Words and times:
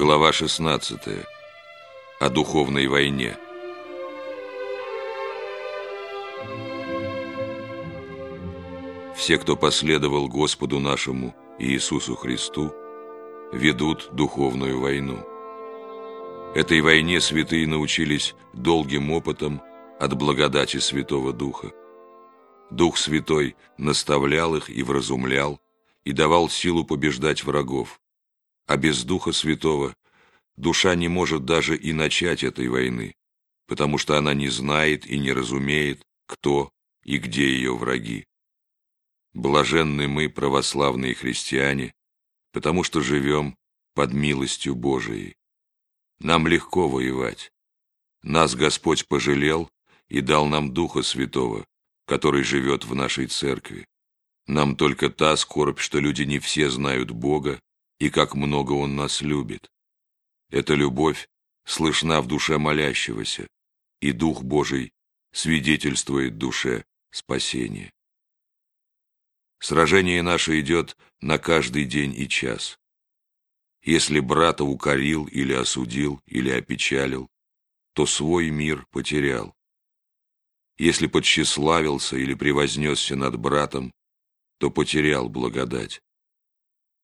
Глава 0.00 0.32
16. 0.32 1.00
О 2.20 2.30
духовной 2.30 2.86
войне. 2.86 3.36
Все, 9.16 9.38
кто 9.38 9.56
последовал 9.56 10.28
Господу 10.28 10.78
нашему 10.78 11.34
Иисусу 11.58 12.14
Христу, 12.14 12.72
ведут 13.52 14.10
духовную 14.12 14.80
войну. 14.80 15.18
Этой 16.54 16.80
войне 16.80 17.20
святые 17.20 17.66
научились 17.66 18.36
долгим 18.54 19.10
опытом 19.10 19.60
от 19.98 20.14
благодати 20.14 20.76
Святого 20.76 21.32
Духа. 21.32 21.72
Дух 22.70 22.98
Святой 22.98 23.56
наставлял 23.78 24.54
их 24.54 24.70
и 24.70 24.84
вразумлял, 24.84 25.60
и 26.04 26.12
давал 26.12 26.48
силу 26.48 26.84
побеждать 26.84 27.42
врагов. 27.42 27.98
А 28.68 28.76
без 28.76 29.02
Духа 29.02 29.32
Святого 29.32 29.96
душа 30.56 30.94
не 30.94 31.08
может 31.08 31.46
даже 31.46 31.74
и 31.74 31.94
начать 31.94 32.44
этой 32.44 32.68
войны, 32.68 33.14
потому 33.66 33.96
что 33.96 34.18
она 34.18 34.34
не 34.34 34.48
знает 34.48 35.06
и 35.06 35.18
не 35.18 35.32
разумеет, 35.32 36.02
кто 36.26 36.70
и 37.02 37.16
где 37.16 37.48
ее 37.48 37.74
враги. 37.74 38.26
Блаженны 39.32 40.06
мы, 40.06 40.28
православные 40.28 41.14
христиане, 41.14 41.94
потому 42.52 42.84
что 42.84 43.00
живем 43.00 43.56
под 43.94 44.12
милостью 44.12 44.74
Божией. 44.74 45.34
Нам 46.20 46.46
легко 46.46 46.88
воевать. 46.88 47.50
Нас 48.22 48.54
Господь 48.54 49.08
пожалел 49.08 49.70
и 50.08 50.20
дал 50.20 50.44
нам 50.44 50.74
Духа 50.74 51.00
Святого, 51.02 51.64
который 52.04 52.42
живет 52.42 52.84
в 52.84 52.94
нашей 52.94 53.28
церкви. 53.28 53.86
Нам 54.46 54.76
только 54.76 55.08
та 55.08 55.36
скорбь, 55.36 55.78
что 55.78 56.00
люди 56.00 56.24
не 56.24 56.38
все 56.38 56.68
знают 56.68 57.12
Бога 57.12 57.58
и 57.98 58.10
как 58.10 58.34
много 58.34 58.72
Он 58.72 58.96
нас 58.96 59.22
любит. 59.22 59.70
Эта 60.50 60.74
любовь 60.74 61.28
слышна 61.64 62.20
в 62.20 62.26
душе 62.26 62.58
молящегося, 62.58 63.46
и 64.00 64.12
Дух 64.12 64.42
Божий 64.42 64.92
свидетельствует 65.32 66.38
душе 66.38 66.84
спасения. 67.10 67.92
Сражение 69.60 70.22
наше 70.22 70.60
идет 70.60 70.96
на 71.20 71.38
каждый 71.38 71.84
день 71.84 72.14
и 72.16 72.28
час. 72.28 72.78
Если 73.82 74.20
брата 74.20 74.64
укорил 74.64 75.26
или 75.26 75.52
осудил, 75.52 76.20
или 76.26 76.50
опечалил, 76.50 77.28
то 77.92 78.06
свой 78.06 78.50
мир 78.50 78.86
потерял. 78.90 79.54
Если 80.78 81.08
подчеславился 81.08 82.16
или 82.16 82.34
превознесся 82.34 83.16
над 83.16 83.36
братом, 83.36 83.92
то 84.58 84.70
потерял 84.70 85.28
благодать. 85.28 86.00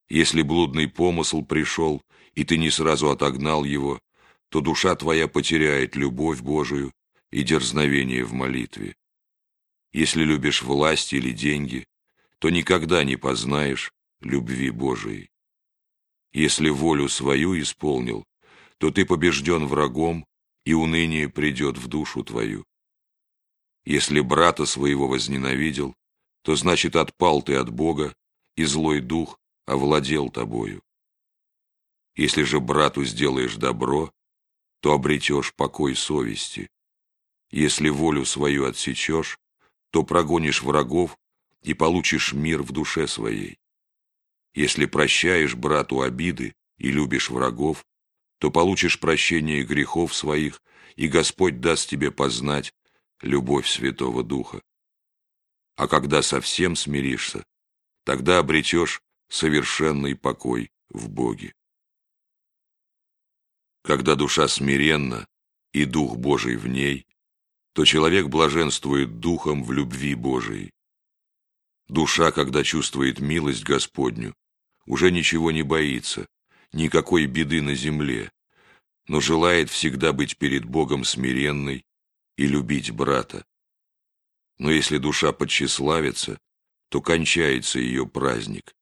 Если 0.09 0.43
блудный 0.43 0.89
помысл 0.89 1.43
пришел, 1.43 2.03
и 2.35 2.45
ты 2.45 2.59
не 2.59 2.71
сразу 2.71 3.11
отогнал 3.11 3.65
его, 3.65 4.01
то 4.49 4.61
душа 4.61 4.95
твоя 4.95 5.29
потеряет 5.29 5.97
любовь 5.97 6.41
Божию 6.41 6.93
и 7.31 7.43
дерзновение 7.43 8.25
в 8.25 8.33
молитве. 8.33 8.95
Если 9.93 10.25
любишь 10.25 10.63
власть 10.63 11.13
или 11.13 11.33
деньги, 11.33 11.87
то 12.39 12.51
никогда 12.51 13.05
не 13.05 13.17
познаешь 13.17 13.93
любви 14.21 14.71
Божией. 14.71 15.31
Если 16.33 16.69
волю 16.69 17.09
свою 17.09 17.59
исполнил, 17.61 18.25
то 18.79 18.91
ты 18.91 19.07
побежден 19.07 19.67
врагом, 19.67 20.27
и 20.65 20.73
уныние 20.73 21.29
придет 21.29 21.79
в 21.79 21.89
душу 21.89 22.25
твою. 22.25 22.65
Если 23.85 24.21
брата 24.21 24.65
своего 24.65 25.09
возненавидел, 25.09 25.95
то 26.43 26.57
значит 26.57 26.97
отпал 26.97 27.43
ты 27.43 27.55
от 27.55 27.71
Бога, 27.71 28.15
и 28.57 28.65
злой 28.65 29.01
дух 29.01 29.39
овладел 29.67 30.31
тобою. 30.31 30.83
Если 32.17 32.43
же 32.43 32.61
брату 32.61 33.05
сделаешь 33.05 33.57
добро, 33.57 34.13
то 34.81 34.93
обретешь 34.93 35.55
покой 35.55 35.97
совести. 35.97 36.71
Если 37.51 37.89
волю 37.89 38.25
свою 38.25 38.67
отсечешь, 38.67 39.39
то 39.91 40.03
прогонишь 40.03 40.63
врагов 40.63 41.19
и 41.63 41.75
получишь 41.75 42.33
мир 42.33 42.63
в 42.63 42.73
душе 42.73 43.09
своей. 43.09 43.59
Если 44.55 44.87
прощаешь 44.87 45.55
брату 45.55 46.03
обиды 46.03 46.55
и 46.79 46.91
любишь 46.91 47.31
врагов, 47.31 47.85
то 48.39 48.51
получишь 48.51 49.01
прощение 49.01 49.65
грехов 49.65 50.15
своих, 50.15 50.63
и 50.97 51.09
Господь 51.09 51.61
даст 51.61 51.89
тебе 51.89 52.11
познать 52.11 52.73
любовь 53.21 53.67
Святого 53.67 54.23
Духа. 54.23 54.61
А 55.77 55.89
когда 55.89 56.23
совсем 56.23 56.77
смиришься, 56.77 57.45
тогда 58.05 58.39
обретешь 58.39 59.03
совершенный 59.29 60.17
покой 60.17 60.71
в 60.89 61.09
Боге. 61.09 61.55
Когда 63.83 64.15
душа 64.15 64.49
смиренна 64.49 65.27
и 65.73 65.85
Дух 65.85 66.17
Божий 66.17 66.57
в 66.57 66.67
ней, 66.67 67.07
то 67.75 67.85
человек 67.85 68.29
блаженствует 68.29 69.21
Духом 69.21 69.65
в 69.65 69.73
любви 69.73 70.15
Божией. 70.15 70.73
Душа, 71.89 72.31
когда 72.31 72.63
чувствует 72.63 73.19
милость 73.19 73.65
Господню, 73.65 74.35
уже 74.87 75.11
ничего 75.11 75.51
не 75.51 75.63
боится, 75.63 76.27
никакой 76.73 77.27
беды 77.27 77.61
на 77.61 77.75
земле, 77.75 78.33
но 79.07 79.21
желает 79.21 79.71
всегда 79.71 80.13
быть 80.13 80.39
перед 80.39 80.65
Богом 80.65 81.05
смиренной 81.05 81.85
и 82.37 82.47
любить 82.47 82.91
брата. 82.91 83.45
Но 84.59 84.71
если 84.71 84.99
душа 84.99 85.33
подчеславится, 85.33 86.39
то 86.89 87.03
кончается 87.03 87.81
ее 87.81 88.07
праздник, 88.07 88.75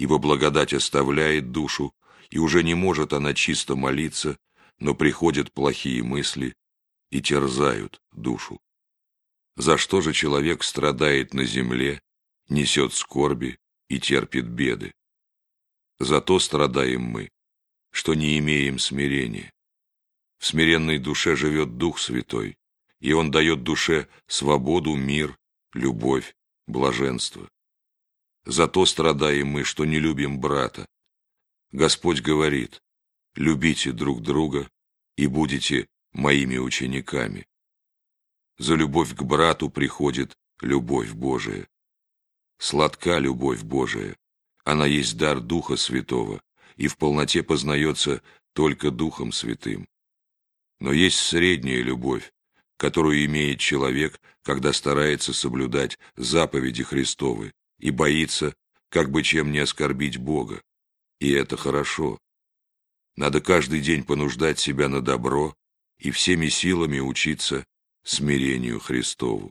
ибо 0.00 0.16
благодать 0.16 0.72
оставляет 0.72 1.52
душу, 1.52 1.94
и 2.30 2.38
уже 2.38 2.62
не 2.62 2.74
может 2.74 3.12
она 3.12 3.34
чисто 3.34 3.76
молиться, 3.76 4.38
но 4.78 4.94
приходят 4.94 5.52
плохие 5.52 6.02
мысли 6.02 6.54
и 7.10 7.20
терзают 7.20 8.00
душу. 8.10 8.58
За 9.56 9.76
что 9.76 10.00
же 10.00 10.14
человек 10.14 10.62
страдает 10.62 11.34
на 11.34 11.44
земле, 11.44 12.00
несет 12.48 12.94
скорби 12.94 13.58
и 13.90 14.00
терпит 14.00 14.46
беды? 14.46 14.94
Зато 15.98 16.38
страдаем 16.38 17.02
мы, 17.02 17.28
что 17.90 18.14
не 18.14 18.38
имеем 18.38 18.78
смирения. 18.78 19.52
В 20.38 20.46
смиренной 20.46 20.98
душе 20.98 21.36
живет 21.36 21.76
Дух 21.76 21.98
Святой, 21.98 22.56
и 23.00 23.12
Он 23.12 23.30
дает 23.30 23.64
душе 23.64 24.08
свободу, 24.26 24.94
мир, 24.94 25.36
любовь, 25.74 26.34
блаженство. 26.66 27.50
Зато 28.44 28.86
страдаем 28.86 29.48
мы, 29.48 29.64
что 29.64 29.84
не 29.84 29.98
любим 29.98 30.40
брата. 30.40 30.86
Господь 31.72 32.20
говорит, 32.20 32.82
любите 33.34 33.92
друг 33.92 34.22
друга 34.22 34.68
и 35.16 35.26
будете 35.26 35.86
моими 36.12 36.56
учениками. 36.56 37.46
За 38.58 38.74
любовь 38.74 39.14
к 39.14 39.22
брату 39.22 39.70
приходит 39.70 40.36
любовь 40.60 41.12
Божия. 41.12 41.68
Сладка 42.58 43.18
любовь 43.18 43.62
Божия, 43.62 44.16
она 44.64 44.86
есть 44.86 45.16
дар 45.16 45.40
Духа 45.40 45.76
Святого, 45.76 46.42
и 46.76 46.88
в 46.88 46.96
полноте 46.96 47.42
познается 47.42 48.22
только 48.52 48.90
Духом 48.90 49.32
Святым. 49.32 49.88
Но 50.78 50.92
есть 50.92 51.18
средняя 51.18 51.82
любовь, 51.82 52.32
которую 52.76 53.24
имеет 53.26 53.60
человек, 53.60 54.20
когда 54.42 54.72
старается 54.72 55.32
соблюдать 55.32 55.98
заповеди 56.16 56.82
Христовы 56.82 57.52
и 57.80 57.90
боится, 57.90 58.54
как 58.88 59.10
бы 59.10 59.22
чем 59.22 59.52
не 59.52 59.58
оскорбить 59.58 60.18
Бога. 60.18 60.62
И 61.18 61.30
это 61.30 61.56
хорошо. 61.56 62.18
Надо 63.16 63.40
каждый 63.40 63.80
день 63.80 64.04
понуждать 64.04 64.58
себя 64.58 64.88
на 64.88 65.00
добро 65.00 65.54
и 65.98 66.10
всеми 66.10 66.48
силами 66.48 67.00
учиться 67.00 67.64
смирению 68.04 68.80
Христову. 68.80 69.50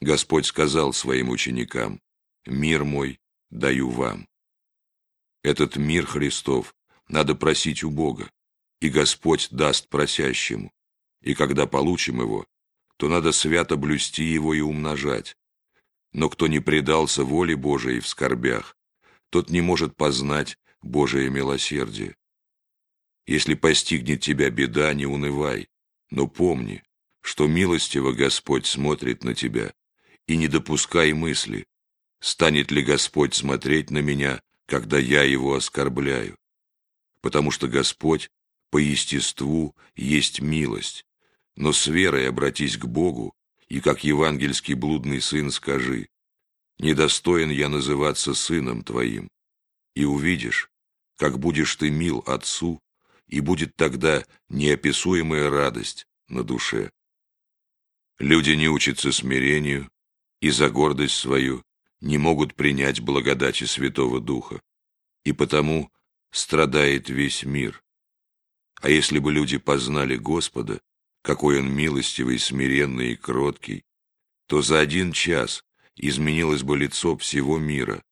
Господь 0.00 0.46
сказал 0.46 0.92
своим 0.92 1.30
ученикам, 1.30 2.00
«Мир 2.46 2.84
мой 2.84 3.20
даю 3.50 3.90
вам». 3.90 4.26
Этот 5.42 5.76
мир 5.76 6.06
Христов 6.06 6.74
надо 7.08 7.34
просить 7.34 7.82
у 7.84 7.90
Бога 7.90 8.30
и 8.80 8.88
Господь 8.88 9.48
даст 9.50 9.88
просящему. 9.88 10.72
И 11.20 11.34
когда 11.34 11.66
получим 11.66 12.20
его, 12.20 12.46
то 12.96 13.08
надо 13.08 13.32
свято 13.32 13.76
блюсти 13.76 14.24
его 14.24 14.54
и 14.54 14.60
умножать. 14.60 15.36
Но 16.12 16.28
кто 16.28 16.46
не 16.46 16.60
предался 16.60 17.24
воле 17.24 17.56
Божией 17.56 18.00
в 18.00 18.08
скорбях, 18.08 18.76
тот 19.30 19.50
не 19.50 19.60
может 19.60 19.96
познать 19.96 20.58
Божие 20.82 21.30
милосердие. 21.30 22.16
Если 23.26 23.54
постигнет 23.54 24.20
тебя 24.20 24.50
беда, 24.50 24.92
не 24.94 25.06
унывай, 25.06 25.68
но 26.10 26.26
помни, 26.26 26.82
что 27.20 27.46
милостиво 27.46 28.12
Господь 28.12 28.66
смотрит 28.66 29.24
на 29.24 29.34
тебя, 29.34 29.72
и 30.26 30.36
не 30.36 30.48
допускай 30.48 31.12
мысли, 31.12 31.66
станет 32.20 32.70
ли 32.70 32.82
Господь 32.82 33.34
смотреть 33.34 33.90
на 33.90 33.98
меня, 33.98 34.42
когда 34.66 34.98
я 34.98 35.22
его 35.22 35.54
оскорбляю. 35.54 36.36
Потому 37.20 37.50
что 37.50 37.68
Господь 37.68 38.30
по 38.70 38.78
естеству 38.78 39.76
есть 39.94 40.40
милость, 40.40 41.04
но 41.56 41.72
с 41.72 41.86
верой 41.86 42.28
обратись 42.28 42.76
к 42.76 42.86
Богу, 42.86 43.34
и 43.72 43.80
как 43.80 44.04
евангельский 44.04 44.74
блудный 44.74 45.22
сын 45.22 45.50
скажи, 45.50 46.10
«Недостоин 46.78 47.48
я 47.48 47.70
называться 47.70 48.34
сыном 48.34 48.84
твоим», 48.84 49.30
и 49.94 50.04
увидишь, 50.04 50.70
как 51.16 51.38
будешь 51.38 51.74
ты 51.76 51.88
мил 51.88 52.22
Отцу, 52.26 52.82
и 53.28 53.40
будет 53.40 53.74
тогда 53.74 54.26
неописуемая 54.50 55.48
радость 55.48 56.06
на 56.28 56.44
душе. 56.44 56.90
Люди 58.18 58.50
не 58.50 58.68
учатся 58.68 59.10
смирению 59.10 59.90
и 60.42 60.50
за 60.50 60.68
гордость 60.68 61.16
свою 61.16 61.64
не 62.02 62.18
могут 62.18 62.54
принять 62.54 63.00
благодати 63.00 63.64
Святого 63.64 64.20
Духа, 64.20 64.60
и 65.24 65.32
потому 65.32 65.90
страдает 66.30 67.08
весь 67.08 67.42
мир. 67.42 67.82
А 68.82 68.90
если 68.90 69.18
бы 69.18 69.32
люди 69.32 69.56
познали 69.56 70.16
Господа, 70.16 70.82
какой 71.22 71.60
Он 71.60 71.72
милостивый, 71.72 72.38
смиренный 72.38 73.12
и 73.12 73.16
кроткий, 73.16 73.84
то 74.46 74.60
за 74.60 74.80
один 74.80 75.12
час 75.12 75.64
изменилось 75.96 76.62
бы 76.62 76.76
лицо 76.76 77.16
всего 77.16 77.58
мира, 77.58 78.02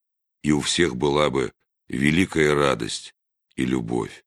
и 0.43 0.53
у 0.53 0.61
всех 0.61 0.97
была 0.97 1.29
бы 1.31 1.53
великая 1.89 2.55
радость 2.55 3.15
и 3.57 3.65
любовь. 3.65 4.25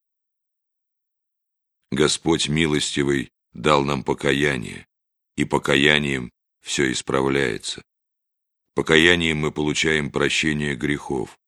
Господь 1.91 2.50
милостивый 2.50 3.31
дал 3.53 3.83
нам 3.83 4.03
покаяние, 4.03 4.88
и 5.35 5.45
покаянием 5.45 6.31
все 6.59 6.91
исправляется. 6.91 7.83
Покаянием 8.74 9.38
мы 9.38 9.51
получаем 9.51 10.12
прощение 10.12 10.75
грехов. 10.75 11.39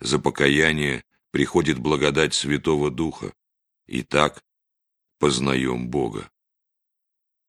За 0.00 0.18
покаяние 0.18 1.04
приходит 1.30 1.78
благодать 1.78 2.34
Святого 2.34 2.90
Духа, 2.90 3.32
и 3.86 4.02
так 4.02 4.42
познаем 5.18 5.88
Бога. 5.88 6.31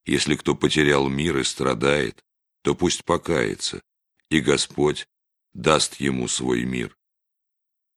Если 0.06 0.36
кто 0.36 0.56
потерял 0.56 1.08
мир 1.08 1.38
и 1.38 1.44
страдает, 1.44 2.24
то 2.62 2.76
пусть 2.76 3.06
покается, 3.06 3.82
и 4.30 4.42
Господь 4.42 5.08
даст 5.54 5.96
ему 5.96 6.28
свой 6.28 6.64
мир. 6.64 6.98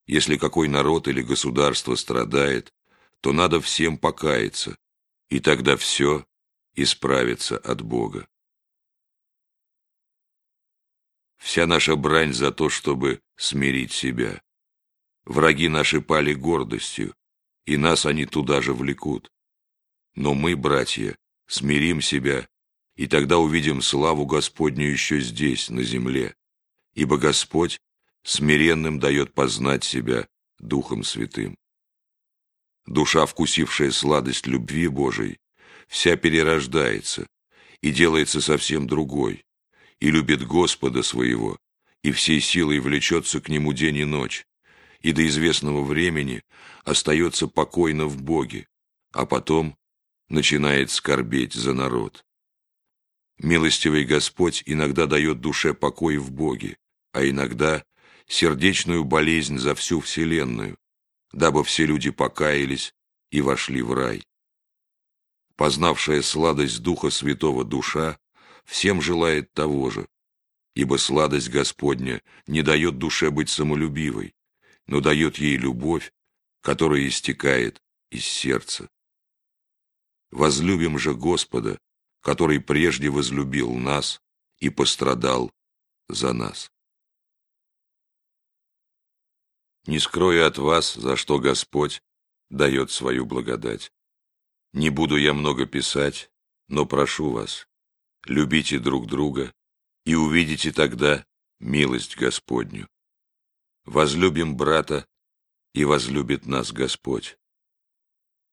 Если 0.06 0.37
какой 0.37 0.69
народ 0.69 1.08
или 1.08 1.23
государство 1.23 1.97
страдает, 1.97 2.73
то 3.20 3.32
надо 3.32 3.61
всем 3.61 3.99
покаяться, 3.99 4.79
и 5.29 5.41
тогда 5.41 5.76
все 5.76 6.25
исправится 6.75 7.58
от 7.58 7.82
Бога. 7.82 8.29
Вся 11.38 11.67
наша 11.67 11.97
брань 11.97 12.32
за 12.32 12.53
то, 12.53 12.69
чтобы 12.69 13.20
смирить 13.37 13.93
себя. 13.93 14.43
Враги 15.25 15.69
наши 15.69 16.00
пали 16.00 16.35
гордостью, 16.35 17.14
и 17.64 17.76
нас 17.76 18.06
они 18.06 18.26
туда 18.26 18.62
же 18.62 18.75
влекут. 18.75 19.31
Но 20.14 20.35
мы, 20.35 20.56
братья, 20.56 21.19
смирим 21.46 22.00
себя, 22.00 22.48
и 22.96 23.06
тогда 23.06 23.38
увидим 23.38 23.82
славу 23.82 24.26
Господню 24.26 24.90
еще 24.90 25.20
здесь, 25.20 25.70
на 25.70 25.82
земле, 25.82 26.34
ибо 26.94 27.19
Господь 27.19 27.81
смиренным 28.22 28.98
дает 28.98 29.34
познать 29.34 29.84
себя 29.84 30.26
Духом 30.58 31.04
Святым. 31.04 31.56
Душа, 32.87 33.26
вкусившая 33.26 33.90
сладость 33.90 34.46
любви 34.46 34.88
Божией, 34.88 35.38
вся 35.88 36.16
перерождается 36.16 37.26
и 37.81 37.90
делается 37.90 38.40
совсем 38.40 38.87
другой, 38.87 39.44
и 40.00 40.10
любит 40.10 40.46
Господа 40.46 41.02
своего, 41.02 41.58
и 42.02 42.12
всей 42.12 42.40
силой 42.40 42.81
влечется 42.81 43.40
к 43.40 43.48
Нему 43.48 43.72
день 43.72 43.96
и 43.98 44.04
ночь, 44.04 44.46
и 45.00 45.12
до 45.12 45.26
известного 45.26 45.84
времени 45.84 46.43
остается 46.84 47.46
покойно 47.48 48.06
в 48.06 48.22
Боге, 48.22 48.66
а 49.12 49.26
потом 49.26 49.76
начинает 50.28 50.90
скорбеть 50.90 51.55
за 51.55 51.73
народ. 51.73 52.25
Милостивый 53.38 54.05
Господь 54.05 54.62
иногда 54.67 55.06
дает 55.06 55.40
душе 55.40 55.75
покой 55.75 56.17
в 56.17 56.31
Боге, 56.31 56.78
а 57.12 57.25
иногда 57.28 57.84
сердечную 58.26 59.05
болезнь 59.05 59.58
за 59.58 59.75
всю 59.75 60.00
вселенную, 60.00 60.78
дабы 61.32 61.64
все 61.64 61.87
люди 61.87 62.11
покаялись 62.11 62.94
и 63.31 63.40
вошли 63.40 63.82
в 63.82 63.93
рай. 63.93 64.23
Познавшая 65.56 66.23
сладость 66.23 66.82
Духа 66.82 67.11
Святого 67.11 67.64
душа 67.64 68.19
всем 68.64 69.00
желает 69.00 69.52
того 69.52 69.90
же, 69.90 70.08
ибо 70.75 70.96
сладость 70.96 71.49
Господня 71.49 72.22
не 72.46 72.62
дает 72.62 72.99
душе 72.99 73.31
быть 73.31 73.49
самолюбивой, 73.49 74.34
но 74.87 75.00
дает 75.00 75.38
ей 75.38 75.56
любовь, 75.56 76.12
которая 76.62 77.06
истекает 77.06 77.82
из 78.11 78.25
сердца. 78.25 78.88
Возлюбим 80.37 80.99
же 80.99 81.15
Господа, 81.15 81.79
который 82.21 82.61
прежде 82.61 83.09
возлюбил 83.09 83.73
нас 83.73 84.21
и 84.59 84.69
пострадал 84.69 85.50
за 86.11 86.35
нас. 86.35 86.71
Не 89.87 89.99
скрою 89.99 90.47
от 90.47 90.59
вас, 90.59 90.93
за 90.93 91.17
что 91.17 91.38
Господь 91.38 92.03
дает 92.50 92.91
свою 92.91 93.25
благодать. 93.25 93.91
Не 94.75 94.91
буду 94.91 95.17
я 95.17 95.33
много 95.33 95.65
писать, 95.65 96.31
но 96.69 96.85
прошу 96.85 97.31
вас, 97.31 97.67
любите 98.27 98.79
друг 98.79 99.06
друга 99.06 99.55
и 100.05 100.17
увидите 100.17 100.71
тогда 100.71 101.25
милость 101.61 102.15
Господню. 102.19 102.87
Возлюбим 103.87 104.55
брата, 104.55 105.06
и 105.73 105.87
возлюбит 105.87 106.44
нас 106.44 106.73
Господь. 106.73 107.39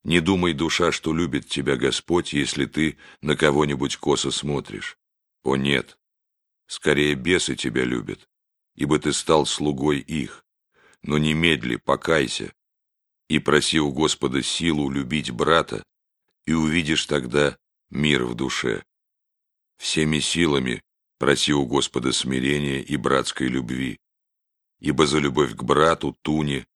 Не 0.03 0.19
думай, 0.19 0.53
душа, 0.53 0.91
что 0.91 1.13
любит 1.13 1.47
тебя 1.47 1.77
Господь, 1.77 2.33
если 2.33 2.65
ты 2.65 2.97
на 3.21 3.37
кого-нибудь 3.37 3.97
косо 3.97 4.31
смотришь. 4.31 4.97
О 5.43 5.55
нет, 5.55 5.97
скорее 6.67 7.15
бесы 7.15 7.55
тебя 7.55 7.85
любят, 7.85 8.27
ибо 8.75 8.99
ты 8.99 9.13
стал 9.13 9.45
слугой 9.45 9.99
их. 9.99 10.45
Но 11.01 11.17
немедли, 11.17 11.75
покайся 11.77 12.53
и 13.29 13.39
проси 13.39 13.79
у 13.79 13.91
Господа 13.91 14.43
силу 14.43 14.89
любить 14.89 15.31
брата, 15.31 15.83
и 16.45 16.53
увидишь 16.53 17.05
тогда 17.05 17.57
мир 17.89 18.25
в 18.25 18.35
душе. 18.35 18.83
Всеми 19.77 20.19
силами 20.19 20.83
проси 21.17 21.53
у 21.53 21.65
Господа 21.65 22.11
смирения 22.11 22.81
и 22.81 22.95
братской 22.97 23.47
любви, 23.47 23.99
ибо 24.79 25.07
за 25.07 25.19
любовь 25.19 25.55
к 25.55 25.63
брату, 25.63 26.17
Туне, 26.21 26.67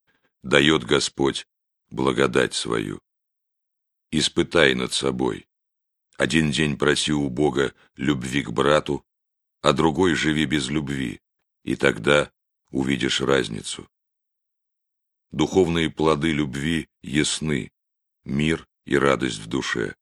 дает 0.41 0.83
Господь 0.83 1.45
благодать 1.89 2.53
свою. 2.53 2.99
Испытай 4.11 4.73
над 4.73 4.93
собой. 4.93 5.47
Один 6.17 6.51
день 6.51 6.77
проси 6.77 7.11
у 7.11 7.29
Бога 7.29 7.73
любви 7.95 8.41
к 8.43 8.51
брату, 8.51 9.05
а 9.61 9.73
другой 9.73 10.15
живи 10.15 10.45
без 10.45 10.69
любви, 10.69 11.21
и 11.63 11.75
тогда 11.75 12.31
увидишь 12.71 13.21
разницу. 13.21 13.87
Духовные 15.31 15.89
плоды 15.89 16.31
любви 16.31 16.87
ясны, 17.01 17.71
мир 18.23 18.65
и 18.85 18.97
радость 18.97 19.39
в 19.39 19.47
душе. 19.47 19.95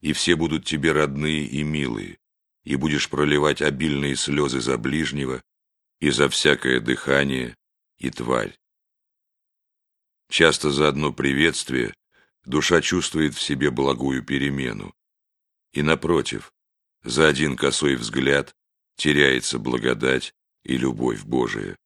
И 0.00 0.12
все 0.12 0.36
будут 0.36 0.64
тебе 0.64 0.92
родные 0.92 1.44
и 1.44 1.64
милые, 1.64 2.18
и 2.62 2.76
будешь 2.76 3.10
проливать 3.10 3.62
обильные 3.62 4.14
слезы 4.16 4.60
за 4.60 4.78
ближнего 4.78 5.42
и 5.98 6.10
за 6.10 6.28
всякое 6.28 6.80
дыхание 6.80 7.56
и 7.98 8.10
тварь. 8.10 8.56
Часто 10.28 10.70
за 10.70 10.88
одно 10.88 11.12
приветствие 11.12 11.94
душа 12.44 12.80
чувствует 12.80 13.34
в 13.34 13.40
себе 13.40 13.70
благую 13.70 14.24
перемену. 14.24 14.94
И 15.72 15.82
напротив, 15.82 16.52
за 17.02 17.28
один 17.28 17.56
косой 17.56 17.96
взгляд 17.96 18.54
теряется 18.96 19.58
благодать 19.58 20.34
и 20.64 20.76
любовь 20.76 21.24
Божия. 21.24 21.76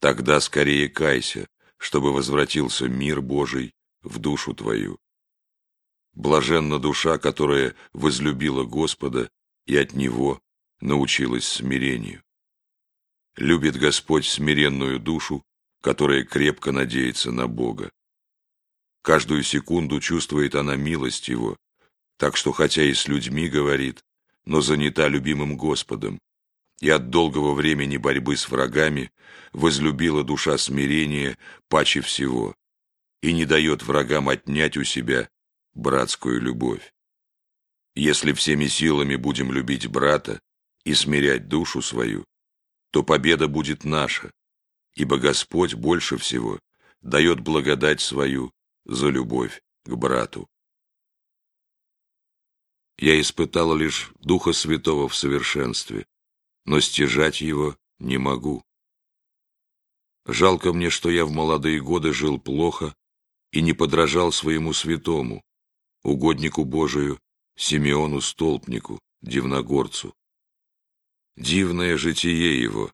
Тогда 0.00 0.40
скорее 0.40 0.88
кайся, 0.88 1.48
чтобы 1.76 2.12
возвратился 2.12 2.88
мир 2.88 3.20
Божий 3.20 3.74
в 4.02 4.18
душу 4.18 4.54
твою. 4.54 4.98
Блаженна 6.14 6.78
душа, 6.78 7.18
которая 7.18 7.74
возлюбила 7.92 8.64
Господа 8.64 9.30
и 9.66 9.76
от 9.76 9.92
Него 9.94 10.40
научилась 10.80 11.46
смирению. 11.46 12.22
Любит 13.36 13.76
Господь 13.76 14.26
смиренную 14.26 14.98
душу, 14.98 15.42
которая 15.80 16.24
крепко 16.24 16.70
надеется 16.70 17.30
на 17.30 17.46
Бога. 17.46 17.90
Каждую 19.02 19.42
секунду 19.42 20.00
чувствует 20.00 20.54
она 20.54 20.76
милость 20.76 21.28
Его, 21.28 21.56
так 22.16 22.36
что 22.36 22.52
хотя 22.52 22.84
и 22.84 22.94
с 22.94 23.08
людьми 23.08 23.48
говорит, 23.48 24.04
но 24.44 24.60
занята 24.60 25.08
любимым 25.08 25.56
Господом, 25.56 26.20
и 26.80 26.88
от 26.88 27.10
долгого 27.10 27.54
времени 27.54 27.96
борьбы 27.96 28.36
с 28.36 28.48
врагами 28.48 29.12
возлюбила 29.52 30.22
душа 30.22 30.56
смирение 30.56 31.36
паче 31.68 32.00
всего 32.00 32.54
и 33.22 33.32
не 33.32 33.44
дает 33.44 33.82
врагам 33.82 34.28
отнять 34.28 34.76
у 34.76 34.84
себя 34.84 35.28
братскую 35.74 36.40
любовь. 36.40 36.92
Если 37.94 38.32
всеми 38.32 38.66
силами 38.66 39.16
будем 39.16 39.52
любить 39.52 39.86
брата 39.86 40.40
и 40.84 40.94
смирять 40.94 41.48
душу 41.48 41.82
свою, 41.82 42.24
то 42.90 43.02
победа 43.02 43.48
будет 43.48 43.84
наша, 43.84 44.30
ибо 44.94 45.18
Господь 45.18 45.74
больше 45.74 46.18
всего 46.18 46.58
дает 47.00 47.40
благодать 47.40 48.00
свою 48.00 48.52
за 48.84 49.08
любовь 49.08 49.62
к 49.84 49.94
брату. 49.94 50.48
Я 52.98 53.20
испытал 53.20 53.74
лишь 53.74 54.12
Духа 54.20 54.52
Святого 54.52 55.08
в 55.08 55.16
совершенстве, 55.16 56.06
но 56.64 56.80
стяжать 56.80 57.40
его 57.40 57.76
не 57.98 58.18
могу. 58.18 58.64
Жалко 60.24 60.72
мне, 60.72 60.90
что 60.90 61.10
я 61.10 61.24
в 61.24 61.32
молодые 61.32 61.80
годы 61.80 62.12
жил 62.12 62.38
плохо 62.38 62.94
и 63.50 63.60
не 63.60 63.72
подражал 63.72 64.30
своему 64.30 64.72
святому, 64.72 65.42
угоднику 66.04 66.64
Божию, 66.64 67.18
Симеону 67.56 68.20
Столпнику, 68.20 69.00
Дивногорцу. 69.20 70.14
Дивное 71.36 71.96
житие 71.96 72.60
его. 72.60 72.92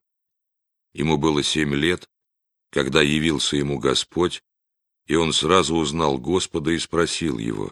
Ему 0.93 1.17
было 1.17 1.43
семь 1.43 1.75
лет, 1.75 2.09
когда 2.71 3.01
явился 3.01 3.57
ему 3.57 3.79
Господь, 3.79 4.41
и 5.09 5.15
он 5.15 5.33
сразу 5.33 5.75
узнал 5.75 6.19
Господа 6.19 6.69
и 6.69 6.77
спросил 6.77 7.39
его, 7.39 7.71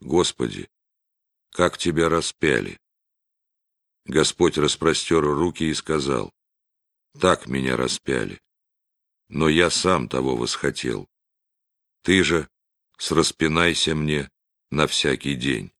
«Господи, 0.00 0.70
как 1.50 1.76
тебя 1.76 2.08
распяли?» 2.08 2.78
Господь 4.06 4.56
распростер 4.56 5.20
руки 5.20 5.64
и 5.64 5.74
сказал, 5.74 6.32
«Так 7.18 7.48
меня 7.48 7.76
распяли, 7.76 8.40
но 9.28 9.48
я 9.48 9.68
сам 9.68 10.08
того 10.08 10.36
восхотел. 10.36 11.08
Ты 12.02 12.22
же 12.22 12.48
сраспинайся 12.98 13.96
мне 13.96 14.30
на 14.70 14.86
всякий 14.86 15.34
день». 15.34 15.72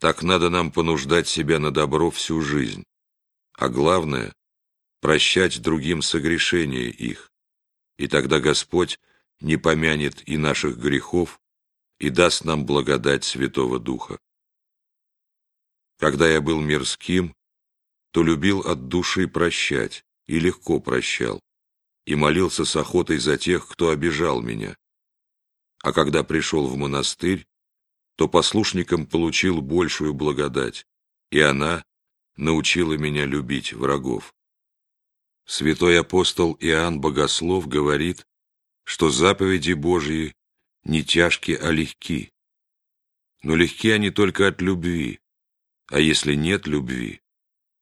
Так 0.00 0.22
надо 0.22 0.50
нам 0.50 0.70
понуждать 0.70 1.28
себя 1.28 1.58
на 1.58 1.70
добро 1.70 2.10
всю 2.10 2.42
жизнь, 2.42 2.84
а 3.54 3.70
главное— 3.70 4.34
прощать 5.00 5.62
другим 5.62 6.02
согрешения 6.02 6.90
их, 6.90 7.31
и 7.96 8.06
тогда 8.08 8.40
Господь 8.40 8.98
не 9.40 9.56
помянет 9.56 10.26
и 10.28 10.36
наших 10.36 10.78
грехов, 10.78 11.40
и 11.98 12.10
даст 12.10 12.44
нам 12.44 12.66
благодать 12.66 13.24
Святого 13.24 13.78
Духа. 13.78 14.18
Когда 15.98 16.28
я 16.28 16.40
был 16.40 16.60
мирским, 16.60 17.34
то 18.10 18.22
любил 18.22 18.60
от 18.60 18.88
души 18.88 19.28
прощать 19.28 20.04
и 20.26 20.38
легко 20.38 20.80
прощал, 20.80 21.40
и 22.04 22.14
молился 22.14 22.64
с 22.64 22.74
охотой 22.76 23.18
за 23.18 23.38
тех, 23.38 23.68
кто 23.68 23.90
обижал 23.90 24.42
меня. 24.42 24.76
А 25.82 25.92
когда 25.92 26.22
пришел 26.24 26.66
в 26.66 26.76
монастырь, 26.76 27.46
то 28.16 28.28
послушником 28.28 29.06
получил 29.06 29.60
большую 29.62 30.14
благодать, 30.14 30.86
и 31.30 31.40
она 31.40 31.84
научила 32.36 32.94
меня 32.94 33.24
любить 33.24 33.72
врагов. 33.72 34.34
Святой 35.44 35.98
апостол 35.98 36.56
Иоанн 36.60 37.00
Богослов 37.00 37.68
говорит, 37.68 38.26
что 38.84 39.10
заповеди 39.10 39.72
Божьи 39.72 40.34
не 40.84 41.04
тяжкие, 41.04 41.58
а 41.58 41.70
легки. 41.70 42.32
Но 43.42 43.56
легки 43.56 43.90
они 43.90 44.10
только 44.10 44.46
от 44.46 44.60
любви, 44.60 45.20
а 45.88 45.98
если 45.98 46.34
нет 46.34 46.66
любви, 46.66 47.20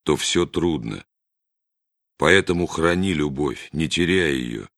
то 0.03 0.15
все 0.15 0.45
трудно. 0.45 1.05
Поэтому 2.17 2.67
храни 2.67 3.13
любовь, 3.13 3.69
не 3.71 3.87
теряя 3.87 4.31
ее, 4.31 4.69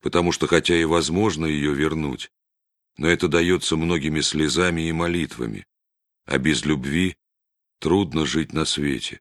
потому 0.00 0.32
что 0.32 0.46
хотя 0.46 0.74
и 0.74 0.84
возможно 0.84 1.46
ее 1.46 1.74
вернуть, 1.74 2.30
но 2.96 3.08
это 3.08 3.28
дается 3.28 3.76
многими 3.76 4.20
слезами 4.20 4.88
и 4.88 4.92
молитвами, 4.92 5.66
а 6.24 6.38
без 6.38 6.64
любви 6.64 7.16
трудно 7.78 8.26
жить 8.26 8.52
на 8.52 8.64
свете. 8.64 9.20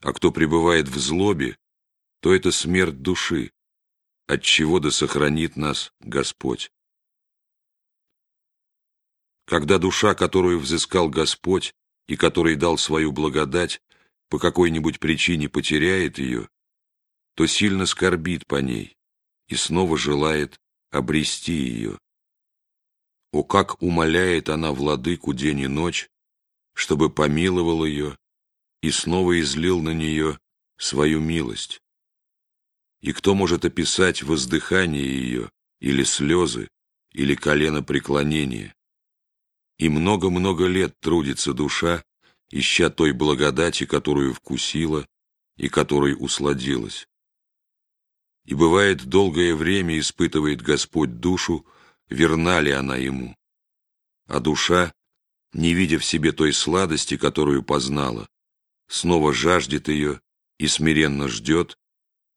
А 0.00 0.12
кто 0.12 0.32
пребывает 0.32 0.88
в 0.88 0.98
злобе, 0.98 1.56
то 2.24 2.34
это 2.34 2.52
смерть 2.52 3.02
души, 3.02 3.52
от 4.26 4.42
чего 4.42 4.80
да 4.80 4.90
сохранит 4.90 5.56
нас 5.56 5.92
Господь. 6.00 6.70
Когда 9.44 9.76
душа, 9.76 10.14
которую 10.14 10.58
взыскал 10.58 11.10
Господь 11.10 11.74
и 12.08 12.16
которой 12.16 12.56
дал 12.56 12.78
свою 12.78 13.12
благодать, 13.12 13.82
по 14.30 14.38
какой-нибудь 14.38 15.00
причине 15.00 15.50
потеряет 15.50 16.16
ее, 16.16 16.48
то 17.34 17.46
сильно 17.46 17.84
скорбит 17.84 18.46
по 18.46 18.56
ней 18.62 18.96
и 19.48 19.54
снова 19.54 19.98
желает 19.98 20.58
обрести 20.90 21.52
ее. 21.52 21.98
О, 23.32 23.44
как 23.44 23.82
умоляет 23.82 24.48
она 24.48 24.72
владыку 24.72 25.34
день 25.34 25.60
и 25.60 25.66
ночь, 25.66 26.08
чтобы 26.72 27.10
помиловал 27.10 27.84
ее 27.84 28.16
и 28.80 28.90
снова 28.90 29.38
излил 29.38 29.82
на 29.82 29.92
нее 29.92 30.38
свою 30.78 31.20
милость. 31.20 31.82
И 33.04 33.12
кто 33.12 33.34
может 33.34 33.66
описать 33.66 34.22
воздыхание 34.22 35.04
ее, 35.04 35.50
или 35.78 36.04
слезы, 36.04 36.70
или 37.12 37.34
колено 37.34 37.82
преклонения? 37.82 38.74
И 39.76 39.90
много-много 39.90 40.64
лет 40.68 40.98
трудится 41.00 41.52
душа, 41.52 42.02
ища 42.50 42.88
той 42.88 43.12
благодати, 43.12 43.84
которую 43.84 44.32
вкусила 44.32 45.06
и 45.58 45.68
которой 45.68 46.16
усладилась. 46.18 47.06
И 48.46 48.54
бывает, 48.54 49.04
долгое 49.04 49.54
время 49.54 49.98
испытывает 49.98 50.62
Господь 50.62 51.20
душу, 51.20 51.66
верна 52.08 52.62
ли 52.62 52.70
она 52.70 52.96
ему. 52.96 53.36
А 54.28 54.40
душа, 54.40 54.94
не 55.52 55.74
видя 55.74 55.98
в 55.98 56.06
себе 56.06 56.32
той 56.32 56.54
сладости, 56.54 57.18
которую 57.18 57.64
познала, 57.64 58.26
снова 58.88 59.34
жаждет 59.34 59.88
ее 59.88 60.22
и 60.56 60.68
смиренно 60.68 61.28
ждет, 61.28 61.76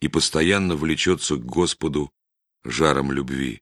и 0.02 0.08
постоянно 0.08 0.76
влечется 0.76 1.36
к 1.36 1.46
Господу 1.46 2.12
жаром 2.64 3.12
любви. 3.12 3.62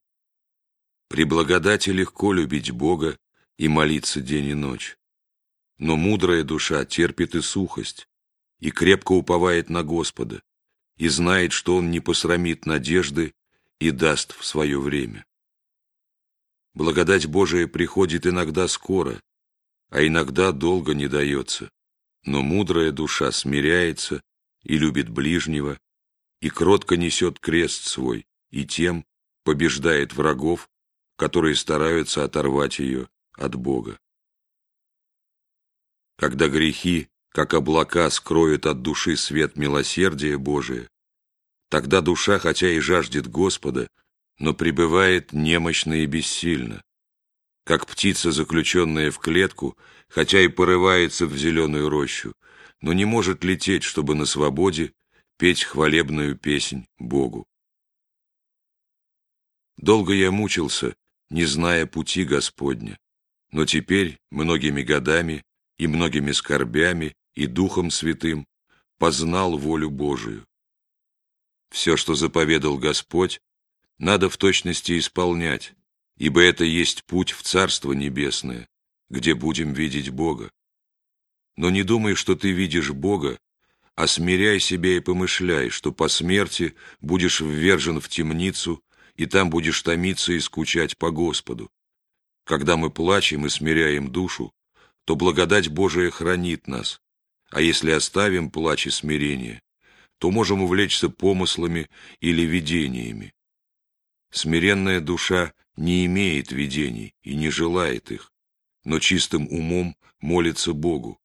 При 1.07 1.23
благодати 1.23 1.89
легко 1.91 2.33
любить 2.33 2.71
Бога 2.71 3.17
и 3.57 3.67
молиться 3.67 4.21
день 4.21 4.47
и 4.47 4.53
ночь. 4.53 4.97
Но 5.77 5.95
мудрая 5.95 6.43
душа 6.43 6.85
терпит 6.85 7.35
и 7.35 7.41
сухость, 7.41 8.07
и 8.59 8.71
крепко 8.71 9.11
уповает 9.11 9.69
на 9.69 9.83
Господа, 9.83 10.41
и 10.97 11.07
знает, 11.09 11.51
что 11.51 11.75
Он 11.75 11.91
не 11.91 11.99
посрамит 11.99 12.65
надежды 12.65 13.33
и 13.79 13.91
даст 13.91 14.35
в 14.37 14.45
свое 14.45 14.79
время. 14.79 15.25
Благодать 16.73 17.25
Божия 17.27 17.67
приходит 17.67 18.25
иногда 18.25 18.67
скоро, 18.67 19.21
а 19.89 20.05
иногда 20.05 20.51
долго 20.51 20.93
не 20.93 21.07
дается, 21.07 21.69
но 22.25 22.41
мудрая 22.41 22.91
душа 22.91 23.31
смиряется 23.31 24.21
и 24.63 24.77
любит 24.77 25.09
ближнего, 25.09 25.77
и 26.41 26.49
кротко 26.49 26.97
несет 26.97 27.39
крест 27.39 27.87
свой, 27.87 28.25
и 28.51 28.65
тем 28.65 29.05
побеждает 29.43 30.13
врагов, 30.13 30.69
которые 31.17 31.55
стараются 31.55 32.23
оторвать 32.23 32.79
ее 32.79 33.09
от 33.33 33.55
Бога. 33.55 33.99
Когда 36.17 36.47
грехи, 36.47 37.09
как 37.29 37.53
облака, 37.53 38.09
скроют 38.09 38.65
от 38.65 38.81
души 38.81 39.17
свет 39.17 39.57
милосердия 39.57 40.37
Божия, 40.37 40.89
тогда 41.69 42.01
душа, 42.01 42.39
хотя 42.39 42.69
и 42.69 42.79
жаждет 42.79 43.27
Господа, 43.27 43.89
но 44.39 44.53
пребывает 44.53 45.33
немощно 45.33 45.93
и 45.93 46.05
бессильно. 46.05 46.83
Как 47.65 47.87
птица, 47.87 48.31
заключенная 48.31 49.11
в 49.11 49.19
клетку, 49.19 49.77
хотя 50.07 50.41
и 50.41 50.47
порывается 50.47 51.25
в 51.25 51.35
зеленую 51.37 51.89
рощу, 51.89 52.33
но 52.81 52.93
не 52.93 53.05
может 53.05 53.43
лететь, 53.43 53.83
чтобы 53.83 54.15
на 54.15 54.25
свободе 54.25 54.93
петь 55.37 55.63
хвалебную 55.63 56.37
песнь 56.37 56.87
Богу. 56.97 57.45
Долго 59.77 60.13
я 60.13 60.31
мучился, 60.31 60.95
не 61.29 61.45
зная 61.45 61.85
пути 61.85 62.23
Господня, 62.23 62.97
но 63.51 63.65
теперь, 63.65 64.19
многими 64.31 64.81
годами 64.81 65.43
и 65.77 65.87
многими 65.87 66.31
скорбями 66.31 67.15
и 67.33 67.47
Духом 67.47 67.91
Святым, 67.91 68.47
познал 68.97 69.57
волю 69.57 69.89
Божию. 69.89 70.45
Все, 71.69 71.97
что 71.97 72.15
заповедал 72.15 72.77
Господь, 72.77 73.41
надо 73.97 74.29
в 74.29 74.37
точности 74.37 74.97
исполнять, 74.97 75.73
ибо 76.17 76.41
это 76.41 76.63
есть 76.63 77.03
путь 77.03 77.31
в 77.31 77.43
Царство 77.43 77.91
Небесное, 77.91 78.69
где 79.09 79.33
будем 79.35 79.73
видеть 79.73 80.09
Бога. 80.09 80.51
Но 81.57 81.69
не 81.69 81.83
думай, 81.83 82.15
что 82.15 82.35
ты 82.35 82.51
видишь 82.51 82.91
Бога, 82.91 83.37
а 83.95 84.07
смиряй 84.07 84.59
себя 84.59 84.97
и 84.97 84.99
помышляй, 84.99 85.69
что 85.69 85.91
по 85.91 86.09
смерти 86.09 86.75
будешь 86.99 87.39
ввержен 87.39 88.01
в 88.01 88.09
темницу, 88.09 88.83
и 89.15 89.25
там 89.25 89.49
будешь 89.49 89.81
томиться 89.81 90.33
и 90.33 90.39
скучать 90.39 90.97
по 90.97 91.11
Господу. 91.11 91.71
Когда 92.43 92.75
мы 92.75 92.91
плачем 92.91 93.45
и 93.45 93.49
смиряем 93.49 94.11
душу, 94.11 94.53
то 95.05 95.15
благодать 95.15 95.69
Божия 95.69 96.11
хранит 96.11 96.67
нас, 96.67 97.01
а 97.49 97.61
если 97.61 97.91
оставим 97.91 98.51
плач 98.51 98.87
и 98.87 98.89
смирение, 98.89 99.61
то 100.19 100.29
можем 100.29 100.61
увлечься 100.61 101.09
помыслами 101.09 101.89
или 102.19 102.41
видениями. 102.41 103.33
Смиренная 104.31 104.99
душа 104.99 105.53
не 105.77 106.05
имеет 106.05 106.51
видений 106.51 107.13
и 107.23 107.35
не 107.35 107.49
желает 107.49 108.11
их, 108.11 108.33
но 108.83 108.99
чистым 108.99 109.47
умом 109.47 109.95
молится 110.19 110.73
Богу, 110.73 111.17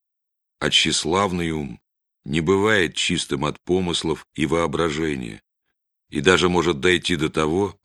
а 0.61 0.71
тщеславный 0.71 1.51
ум 1.51 1.81
не 2.31 2.41
бывает 2.41 2.95
чистым 2.95 3.45
от 3.45 3.61
помыслов 3.61 4.25
и 4.35 4.47
воображения, 4.47 5.43
и 6.11 6.21
даже 6.21 6.49
может 6.49 6.79
дойти 6.79 7.17
до 7.17 7.29
того, 7.29 7.77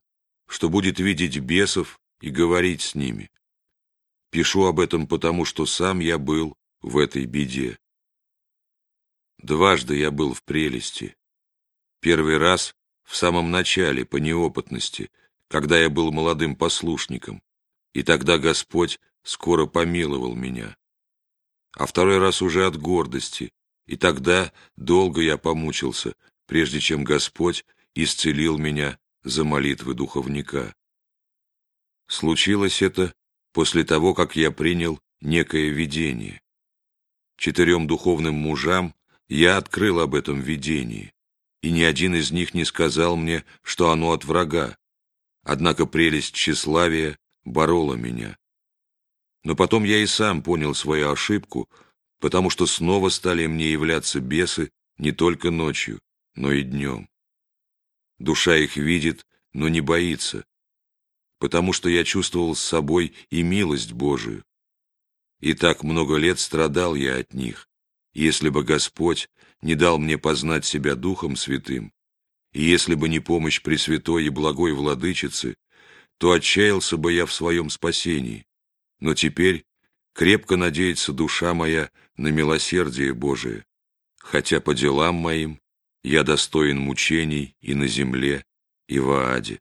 что 0.48 0.70
будет 0.70 1.00
видеть 1.00 1.40
бесов 1.40 2.00
и 2.22 2.30
говорить 2.30 2.84
с 2.84 2.94
ними. 2.94 3.32
Пишу 4.30 4.66
об 4.66 4.80
этом 4.80 5.08
потому, 5.08 5.46
что 5.46 5.66
сам 5.66 6.00
я 6.00 6.20
был 6.20 6.56
в 6.82 7.00
этой 7.00 7.25
беде. 7.25 7.80
Дважды 9.40 9.98
я 9.98 10.12
был 10.12 10.36
в 10.36 10.44
прелести. 10.44 11.16
Первый 12.00 12.38
раз 12.38 12.75
в 13.04 13.16
самом 13.16 13.50
начале, 13.50 14.06
по 14.06 14.18
неопытности, 14.18 15.10
когда 15.48 15.80
я 15.80 15.90
был 15.90 16.12
молодым 16.12 16.56
послушником, 16.56 17.42
и 17.94 18.04
тогда 18.04 18.38
Господь 18.38 19.00
скоро 19.24 19.66
помиловал 19.66 20.36
меня. 20.36 20.78
А 21.72 21.88
второй 21.88 22.20
раз 22.20 22.44
уже 22.44 22.68
от 22.68 22.78
гордости, 22.78 23.52
и 23.86 23.98
тогда 23.98 24.51
долго 24.75 25.22
я 25.22 25.38
помучился, 25.38 26.15
прежде 26.48 26.80
чем 26.80 27.04
Господь 27.04 27.65
исцелил 27.94 28.58
меня 28.58 29.00
за 29.24 29.44
молитвы 29.44 29.94
духовника. 29.94 30.75
Случилось 32.08 32.82
это 32.82 33.13
после 33.54 33.84
того, 33.84 34.13
как 34.13 34.36
я 34.36 34.51
принял 34.51 35.00
некое 35.22 35.70
видение. 35.70 36.42
Четырем 37.38 37.88
духовным 37.88 38.36
мужам 38.36 38.94
я 39.27 39.58
открыл 39.58 40.00
об 40.00 40.13
этом 40.13 40.39
видении, 40.39 41.13
и 41.62 41.72
ни 41.72 41.82
один 41.82 42.15
из 42.15 42.32
них 42.32 42.54
не 42.54 42.63
сказал 42.63 43.15
мне, 43.15 43.44
что 43.63 43.89
оно 43.92 44.12
от 44.12 44.24
врага. 44.24 44.77
Однако 45.44 45.86
прелесть 45.86 46.34
тщеславия 46.34 47.18
борола 47.44 47.96
меня. 47.96 48.38
Но 49.44 49.56
потом 49.56 49.84
я 49.84 49.98
и 49.98 50.06
сам 50.06 50.42
понял 50.42 50.74
свою 50.74 51.12
ошибку, 51.12 51.70
потому 52.19 52.50
что 52.50 52.65
снова 52.65 53.10
стали 53.10 53.45
мне 53.45 53.72
являться 53.72 54.19
бесы 54.19 54.72
не 54.98 55.12
только 55.12 55.51
ночью, 55.51 56.00
но 56.36 56.51
и 56.51 56.63
днем. 56.63 57.10
Душа 58.19 58.55
их 58.55 58.77
видит, 58.77 59.25
но 59.53 59.67
не 59.67 59.81
боится, 59.81 60.45
потому 61.39 61.74
что 61.74 61.89
я 61.89 62.03
чувствовал 62.03 62.55
с 62.55 62.62
собой 62.62 63.13
и 63.29 63.43
милость 63.43 63.93
Божию. 63.93 64.43
И 65.41 65.53
так 65.53 65.84
много 65.84 66.15
лет 66.15 66.39
страдал 66.39 66.95
я 66.95 67.17
от 67.17 67.34
них, 67.34 67.69
если 68.13 68.50
бы 68.50 68.63
Господь 68.63 69.29
не 69.62 69.75
дал 69.75 69.98
мне 70.00 70.17
познать 70.17 70.65
себя 70.65 70.95
Духом 70.95 71.36
Святым, 71.36 71.93
и 72.53 72.63
если 72.63 72.95
бы 72.95 73.10
не 73.10 73.19
помощь 73.19 73.62
Пресвятой 73.62 74.25
и 74.25 74.29
Благой 74.29 74.74
Владычицы, 74.74 75.57
то 76.17 76.31
отчаялся 76.31 76.95
бы 76.95 77.12
я 77.12 77.25
в 77.25 77.34
своем 77.34 77.69
спасении. 77.69 78.45
Но 79.01 79.13
теперь 79.13 79.65
крепко 80.15 80.55
надеется 80.55 81.12
душа 81.12 81.53
моя 81.53 81.91
на 82.15 82.29
милосердие 82.29 83.13
Божие, 83.13 83.65
хотя 84.17 84.62
по 84.62 84.74
делам 84.74 85.15
моим 85.15 85.60
я 86.03 86.24
достоин 86.24 86.79
мучений 86.79 87.55
и 87.60 87.74
на 87.74 87.88
земле, 87.88 88.45
и 88.88 88.98
в 88.98 89.12
Ааде. 89.12 89.60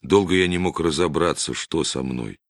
Долго 0.00 0.34
я 0.34 0.48
не 0.48 0.56
мог 0.56 0.80
разобраться, 0.80 1.52
что 1.52 1.84
со 1.84 2.02
мной. 2.02 2.40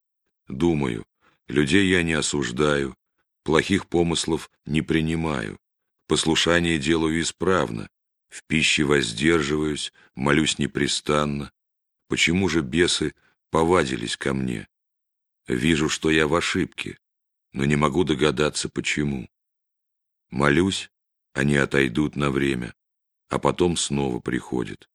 Думаю, 0.49 1.05
людей 1.49 1.89
я 1.89 2.05
не 2.05 2.13
осуждаю, 2.13 2.97
плохих 3.43 3.89
помыслов 3.89 4.49
не 4.65 4.83
принимаю, 4.83 5.59
послушание 6.07 6.79
делаю 6.79 7.21
исправно, 7.21 7.89
в 8.29 8.45
пище 8.45 8.85
воздерживаюсь, 8.85 9.93
молюсь 10.15 10.59
непрестанно. 10.59 11.51
Почему 12.09 12.49
же 12.49 12.63
бесы 12.63 13.15
повадились 13.51 14.17
ко 14.17 14.33
мне? 14.33 14.69
Вижу, 15.47 15.89
что 15.89 16.11
я 16.11 16.27
в 16.27 16.35
ошибке, 16.35 16.99
но 17.53 17.65
не 17.65 17.77
могу 17.77 18.05
догадаться, 18.05 18.69
почему. 18.69 19.29
Молюсь, 20.31 20.91
они 21.33 21.57
отойдут 21.57 22.17
на 22.17 22.31
время, 22.31 22.75
а 23.29 23.39
потом 23.39 23.77
снова 23.77 24.21
приходят. 24.21 24.89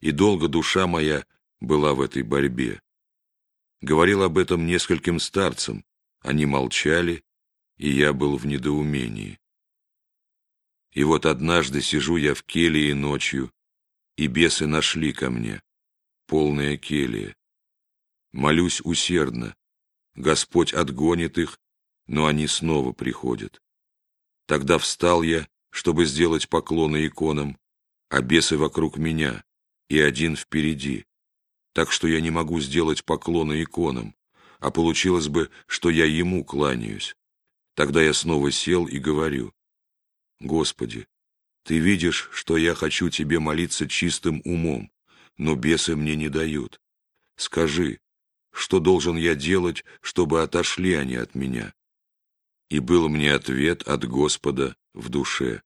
И 0.00 0.10
долго 0.10 0.48
душа 0.48 0.86
моя 0.86 1.24
была 1.60 1.94
в 1.94 2.00
этой 2.00 2.22
борьбе. 2.22 2.80
Говорил 3.80 4.22
об 4.22 4.38
этом 4.38 4.66
нескольким 4.66 5.20
старцам, 5.20 5.84
они 6.20 6.46
молчали, 6.46 7.24
и 7.76 7.90
я 7.90 8.12
был 8.12 8.36
в 8.36 8.46
недоумении. 8.46 9.38
И 10.92 11.04
вот 11.04 11.26
однажды 11.26 11.80
сижу 11.80 12.16
я 12.16 12.34
в 12.34 12.42
келье 12.42 12.94
ночью, 12.94 13.52
и 14.16 14.26
бесы 14.26 14.66
нашли 14.66 15.12
ко 15.12 15.30
мне, 15.30 15.62
полная 16.26 16.76
келья. 16.76 17.36
Молюсь 18.38 18.80
усердно, 18.84 19.56
Господь 20.14 20.72
отгонит 20.72 21.38
их, 21.38 21.58
но 22.06 22.26
они 22.26 22.46
снова 22.46 22.92
приходят. 22.92 23.60
Тогда 24.46 24.78
встал 24.78 25.24
я, 25.24 25.48
чтобы 25.70 26.06
сделать 26.06 26.48
поклоны 26.48 27.08
иконам, 27.08 27.58
а 28.08 28.22
бесы 28.22 28.56
вокруг 28.56 28.96
меня, 28.96 29.42
и 29.88 29.98
один 29.98 30.36
впереди. 30.36 31.04
Так 31.72 31.90
что 31.90 32.06
я 32.06 32.20
не 32.20 32.30
могу 32.30 32.60
сделать 32.60 33.04
поклоны 33.04 33.60
иконам, 33.60 34.14
а 34.60 34.70
получилось 34.70 35.26
бы, 35.26 35.50
что 35.66 35.90
я 35.90 36.04
ему 36.04 36.44
кланяюсь. 36.44 37.16
Тогда 37.74 38.00
я 38.04 38.14
снова 38.14 38.52
сел 38.52 38.86
и 38.86 38.98
говорю, 39.00 39.52
«Господи, 40.38 41.08
Ты 41.64 41.80
видишь, 41.80 42.28
что 42.32 42.56
я 42.56 42.76
хочу 42.76 43.10
Тебе 43.10 43.40
молиться 43.40 43.88
чистым 43.88 44.42
умом, 44.44 44.92
но 45.38 45.56
бесы 45.56 45.96
мне 45.96 46.14
не 46.14 46.28
дают. 46.28 46.80
Скажи, 47.34 47.98
что 48.58 48.80
должен 48.80 49.16
я 49.16 49.36
делать, 49.36 49.84
чтобы 50.00 50.42
отошли 50.42 50.94
они 50.94 51.14
от 51.14 51.36
меня?» 51.36 51.72
И 52.68 52.80
был 52.80 53.08
мне 53.08 53.32
ответ 53.32 53.82
от 53.84 54.04
Господа 54.04 54.76
в 54.94 55.08
душе. 55.10 55.62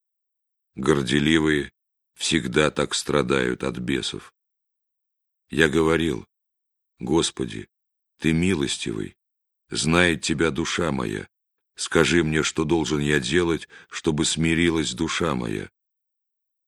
Горделивые 0.74 1.72
всегда 2.14 2.70
так 2.70 2.94
страдают 2.94 3.64
от 3.64 3.78
бесов. 3.78 4.34
Я 5.48 5.70
говорил, 5.70 6.26
Господи, 6.98 7.70
Ты 8.18 8.34
милостивый, 8.34 9.16
знает 9.70 10.20
Тебя 10.20 10.50
душа 10.50 10.92
моя, 10.92 11.26
скажи 11.76 12.22
мне, 12.22 12.42
что 12.42 12.64
должен 12.64 13.00
я 13.00 13.20
делать, 13.20 13.68
чтобы 13.88 14.26
смирилась 14.26 14.92
душа 14.92 15.34
моя. 15.34 15.70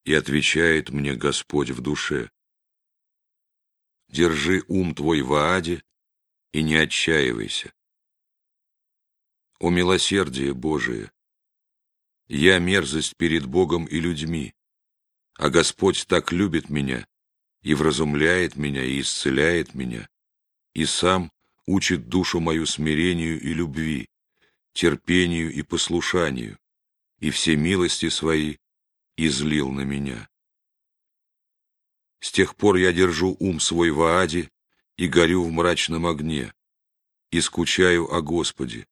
И 0.05 0.15
отвечает 0.15 0.89
мне 0.89 1.15
Господь 1.15 1.71
в 1.71 1.83
душе, 1.83 2.31
Держи 4.09 4.65
ум 4.69 4.95
твой 4.95 5.21
в 5.21 5.35
Ааде 5.35 5.83
и 6.55 6.63
не 6.63 6.77
отчаивайся. 6.77 7.75
О 9.59 9.71
милосердие 9.71 10.55
Божие! 10.55 11.11
Я 12.29 12.61
мерзость 12.61 13.17
перед 13.17 13.45
Богом 13.47 13.87
и 13.87 13.99
людьми, 13.99 14.55
а 15.35 15.51
Господь 15.51 16.07
так 16.07 16.31
любит 16.31 16.71
меня 16.71 17.09
и 17.63 17.75
вразумляет 17.75 18.55
меня 18.55 18.85
и 18.85 19.01
исцеляет 19.01 19.75
меня, 19.75 20.09
и 20.75 20.85
сам 20.85 21.33
учит 21.67 22.09
душу 22.09 22.39
мою 22.39 22.67
смирению 22.67 23.41
и 23.41 23.53
любви, 23.53 24.09
терпению 24.75 25.53
и 25.53 25.63
послушанию, 25.63 26.57
и 27.19 27.31
все 27.31 27.57
милости 27.57 28.09
свои 28.11 28.59
излил 29.17 29.73
на 29.73 29.81
меня. 29.81 30.29
С 32.21 32.31
тех 32.31 32.55
пор 32.55 32.77
я 32.77 32.93
держу 32.93 33.37
ум 33.41 33.59
свой 33.59 33.91
в 33.91 34.01
Ааде 34.03 34.53
и 34.97 35.09
горю 35.09 35.43
в 35.45 35.51
мрачном 35.51 36.07
огне, 36.07 36.53
и 37.31 37.41
скучаю 37.41 38.13
о 38.13 38.23
Господе, 38.23 38.87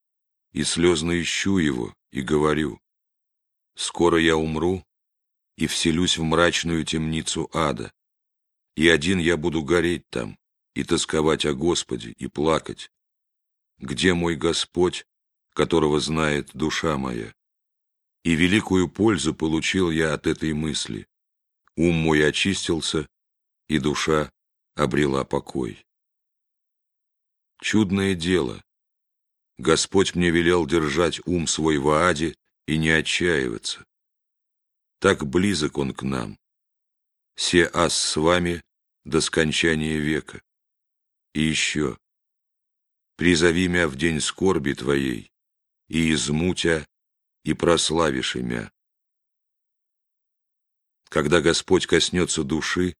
и 0.53 0.65
слезно 0.65 1.21
ищу 1.21 1.59
его, 1.59 1.95
и 2.11 2.23
говорю, 2.23 2.81
«Скоро 3.75 4.19
я 4.19 4.37
умру 4.37 4.85
и 5.57 5.67
вселюсь 5.67 6.19
в 6.19 6.23
мрачную 6.23 6.85
темницу 6.85 7.49
ада, 7.53 7.93
и 8.75 8.89
один 8.89 9.19
я 9.19 9.37
буду 9.37 9.63
гореть 9.63 10.09
там, 10.11 10.39
и 10.75 10.85
тосковать 10.85 11.45
о 11.45 11.55
Господе, 11.55 12.11
и 12.13 12.27
плакать. 12.27 12.91
Где 13.79 14.15
мой 14.15 14.37
Господь, 14.37 15.07
которого 15.55 16.01
знает 16.01 16.51
душа 16.55 16.97
моя? 16.97 17.35
И 18.25 18.35
великую 18.35 18.89
пользу 18.89 19.35
получил 19.35 19.91
я 19.91 20.15
от 20.15 20.27
этой 20.27 20.53
мысли. 20.53 21.07
Ум 21.77 21.95
мой 21.97 22.27
очистился, 22.27 23.09
и 23.69 23.79
душа 23.79 24.31
обрела 24.75 25.25
покой. 25.25 25.85
Чудное 27.63 28.17
дело, 28.17 28.61
Господь 29.57 30.17
мне 30.17 30.31
велел 30.31 30.67
держать 30.67 31.25
ум 31.25 31.47
свой 31.47 31.79
в 31.79 31.89
Ааде 31.91 32.35
и 32.67 32.77
не 32.77 32.91
отчаиваться. 32.91 33.87
Так 34.99 35.25
близок 35.25 35.79
Он 35.79 35.95
к 35.95 36.03
нам. 36.03 36.37
Се 37.37 37.71
ас 37.73 37.95
с 37.95 38.17
вами 38.17 38.65
до 39.05 39.21
скончания 39.21 40.01
века. 40.01 40.43
И 41.35 41.43
еще. 41.43 41.97
Призови 43.17 43.69
мя 43.69 43.87
в 43.87 43.95
день 43.95 44.21
скорби 44.21 44.73
Твоей, 44.73 45.31
и 45.87 46.13
измутя, 46.13 46.85
и 47.45 47.55
прославишь 47.55 48.35
имя. 48.35 48.73
Когда 51.09 51.41
Господь 51.41 51.87
коснется 51.87 52.43
души, 52.43 52.97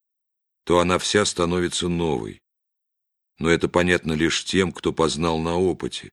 то 0.65 0.79
она 0.79 1.01
вся 1.01 1.25
становится 1.25 1.89
новой. 1.89 2.42
Но 3.43 3.51
это 3.51 3.69
понятно 3.69 4.13
лишь 4.13 4.45
тем, 4.45 4.71
кто 4.71 4.93
познал 4.93 5.41
на 5.41 5.57
опыте, 5.57 6.13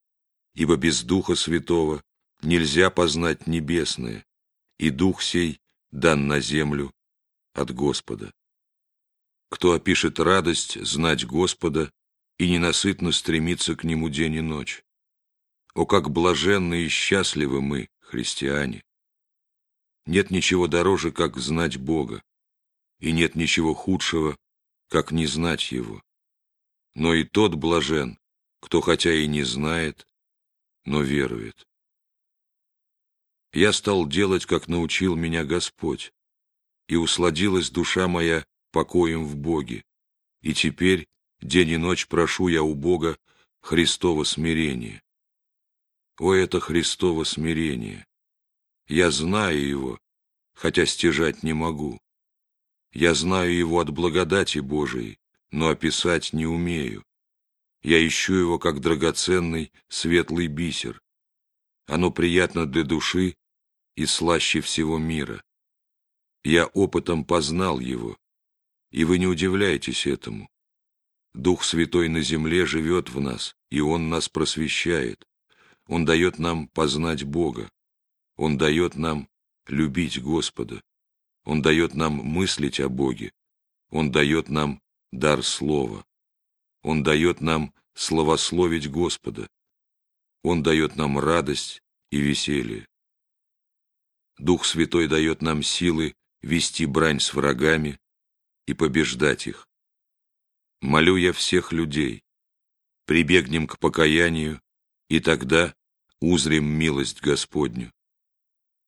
ибо 0.56 0.78
без 0.78 1.04
Духа 1.04 1.36
Святого 1.36 2.04
нельзя 2.42 2.90
познать 2.90 3.46
небесное, 3.46 4.26
и 4.80 4.90
Дух 4.90 5.22
сей 5.22 5.60
дан 5.92 6.26
на 6.28 6.40
землю 6.40 6.92
от 7.54 7.70
Господа. 7.70 8.34
Кто 9.52 9.74
опишет 9.74 10.20
радость 10.20 10.84
знать 10.84 11.24
Господа 11.24 11.92
и 12.40 12.50
ненасытно 12.50 13.12
стремится 13.12 13.76
к 13.76 13.84
Нему 13.84 14.10
день 14.10 14.34
и 14.34 14.42
ночь? 14.42 14.84
О, 15.76 15.86
как 15.86 16.10
блаженны 16.10 16.82
и 16.82 16.88
счастливы 16.88 17.62
мы, 17.62 17.90
христиане! 18.00 18.84
Нет 20.08 20.32
ничего 20.32 20.66
дороже, 20.66 21.12
как 21.12 21.38
знать 21.38 21.78
Бога, 21.78 22.24
и 23.00 23.12
нет 23.12 23.36
ничего 23.36 23.76
худшего, 23.76 24.36
как 24.88 25.12
не 25.12 25.28
знать 25.28 25.72
Его. 25.72 26.02
Но 27.00 27.14
и 27.14 27.24
тот 27.24 27.56
блажен, 27.56 28.20
кто 28.60 28.82
хотя 28.82 29.14
и 29.14 29.26
не 29.26 29.44
знает, 29.44 30.06
но 30.84 31.02
верует. 31.02 31.66
Я 33.54 33.72
стал 33.72 34.06
делать, 34.06 34.46
как 34.46 34.68
научил 34.68 35.16
меня 35.16 35.46
Господь, 35.46 36.12
и 36.90 36.98
усладилась 36.98 37.70
душа 37.70 38.10
моя 38.10 38.46
покоем 38.72 39.24
в 39.24 39.38
Боге, 39.38 39.86
и 40.42 40.54
теперь 40.54 41.08
день 41.40 41.70
и 41.70 41.78
ночь 41.78 42.06
прошу 42.06 42.50
я 42.50 42.64
у 42.64 42.76
Бога 42.76 43.18
Христово 43.62 44.26
смирение. 44.26 45.02
О, 46.18 46.34
это 46.34 46.60
Христово 46.60 47.24
смирение! 47.24 48.06
Я 48.90 49.10
знаю 49.10 49.66
его, 49.66 50.00
хотя 50.54 50.86
стяжать 50.86 51.44
не 51.44 51.54
могу. 51.54 51.98
Я 52.92 53.14
знаю 53.14 53.56
его 53.56 53.80
от 53.80 53.90
благодати 53.90 54.60
Божией, 54.60 55.19
но 55.52 55.70
описать 55.70 56.34
не 56.34 56.46
умею. 56.46 57.04
Я 57.82 58.06
ищу 58.06 58.34
его 58.34 58.60
как 58.60 58.82
драгоценный 58.82 59.72
светлый 59.88 60.48
бисер. 60.48 61.02
Оно 61.88 62.12
приятно 62.12 62.66
для 62.66 62.84
души 62.84 63.36
и 63.96 64.06
слаще 64.06 64.62
всего 64.62 64.98
мира. 64.98 65.44
Я 66.44 66.68
опытом 66.68 67.26
познал 67.26 67.80
его, 67.80 68.18
и 68.92 69.04
вы 69.04 69.18
не 69.18 69.28
удивляйтесь 69.28 70.06
этому. 70.08 70.50
Дух 71.34 71.64
Святой 71.64 72.10
на 72.10 72.22
земле 72.22 72.66
живет 72.66 73.10
в 73.10 73.20
нас, 73.20 73.56
и 73.70 73.82
Он 73.82 74.10
нас 74.10 74.30
просвещает. 74.30 75.26
Он 75.86 76.06
дает 76.06 76.38
нам 76.40 76.68
познать 76.68 77.24
Бога. 77.24 77.70
Он 78.36 78.58
дает 78.58 78.96
нам 78.96 79.28
любить 79.68 80.22
Господа. 80.22 80.82
Он 81.44 81.62
дает 81.62 81.94
нам 81.94 82.14
мыслить 82.14 82.80
о 82.80 82.90
Боге. 82.90 83.32
Он 83.90 84.12
дает 84.12 84.50
нам 84.50 84.82
дар 85.12 85.44
слова. 85.44 86.06
Он 86.82 87.04
дает 87.04 87.42
нам 87.42 87.74
славословить 87.94 88.90
Господа. 88.90 89.50
Он 90.44 90.64
дает 90.64 90.96
нам 90.96 91.20
радость 91.20 91.82
и 92.12 92.20
веселье. 92.20 92.88
Дух 94.38 94.66
Святой 94.66 95.08
дает 95.08 95.42
нам 95.42 95.64
силы 95.64 96.16
вести 96.42 96.86
брань 96.86 97.20
с 97.20 97.34
врагами 97.34 98.00
и 98.66 98.74
побеждать 98.74 99.48
их. 99.48 99.68
Молю 100.82 101.18
я 101.18 101.34
всех 101.34 101.74
людей, 101.74 102.24
прибегнем 103.06 103.68
к 103.68 103.80
покаянию, 103.80 104.62
и 105.10 105.20
тогда 105.20 105.76
узрим 106.22 106.66
милость 106.66 107.22
Господню. 107.22 107.92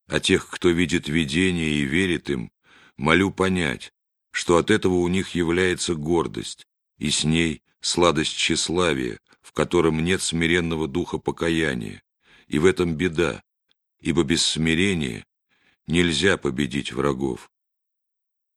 А 0.07 0.21
тех, 0.21 0.49
кто 0.49 0.69
видит 0.69 1.09
видение 1.09 1.71
и 1.71 1.83
верит 1.83 2.29
им, 2.29 2.51
молю 2.95 3.31
понять, 3.31 3.91
что 4.31 4.57
от 4.57 4.71
этого 4.71 4.95
у 4.95 5.07
них 5.07 5.35
является 5.35 5.95
гордость, 5.95 6.65
и 6.97 7.09
с 7.11 7.23
ней 7.23 7.61
сладость 7.81 8.35
тщеславия, 8.35 9.19
в 9.41 9.51
котором 9.51 10.03
нет 10.03 10.21
смиренного 10.21 10.87
духа 10.87 11.17
покаяния, 11.17 12.01
и 12.47 12.59
в 12.59 12.65
этом 12.65 12.95
беда, 12.95 13.43
ибо 13.99 14.23
без 14.23 14.43
смирения 14.45 15.25
нельзя 15.87 16.37
победить 16.37 16.93
врагов. 16.93 17.51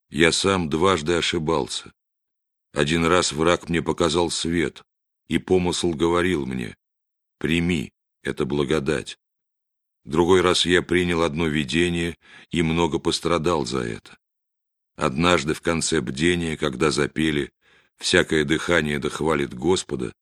Я 0.09 0.31
сам 0.31 0.69
дважды 0.69 1.15
ошибался. 1.15 1.93
Один 2.73 3.05
раз 3.05 3.33
враг 3.33 3.69
мне 3.69 3.83
показал 3.83 4.31
свет, 4.31 4.83
и 5.27 5.39
помысл 5.39 5.93
говорил 5.93 6.47
мне, 6.47 6.77
«Прими, 7.39 7.93
это 8.23 8.45
благодать». 8.45 9.19
Другой 10.05 10.43
раз 10.43 10.67
я 10.67 10.83
принял 10.83 11.23
одно 11.23 11.47
видение 11.47 12.17
и 12.51 12.63
много 12.63 12.99
пострадал 12.99 13.65
за 13.65 13.81
это. 13.81 14.19
Однажды 14.97 15.55
в 15.55 15.61
конце 15.61 16.01
бдения, 16.01 16.57
когда 16.57 16.91
запели 16.91 17.53
«Всякое 17.97 18.45
дыхание 18.45 18.99
дохвалит 18.99 19.55
Господа», 19.55 20.13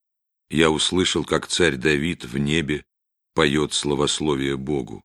я 0.50 0.70
услышал, 0.70 1.24
как 1.24 1.46
царь 1.46 1.76
Давид 1.76 2.24
в 2.24 2.38
небе 2.38 2.84
поет 3.34 3.72
словословие 3.72 4.56
Богу. 4.56 5.02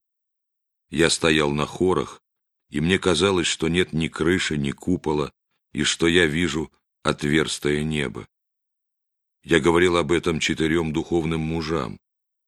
Я 0.89 1.09
стоял 1.09 1.51
на 1.51 1.65
хорах, 1.65 2.21
и 2.69 2.81
мне 2.81 2.99
казалось, 2.99 3.47
что 3.47 3.67
нет 3.67 3.93
ни 3.93 4.07
крыши, 4.07 4.57
ни 4.57 4.71
купола, 4.71 5.31
и 5.71 5.83
что 5.83 6.07
я 6.07 6.25
вижу 6.25 6.71
отверстое 7.03 7.83
небо. 7.83 8.27
Я 9.43 9.59
говорил 9.59 9.95
об 9.97 10.11
этом 10.11 10.39
четырем 10.39 10.91
духовным 10.91 11.41
мужам, 11.41 11.99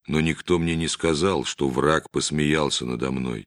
но 0.06 0.20
никто 0.20 0.58
мне 0.58 0.76
не 0.76 0.88
сказал, 0.88 1.44
что 1.44 1.68
враг 1.68 2.10
посмеялся 2.10 2.84
надо 2.84 3.10
мной, 3.10 3.46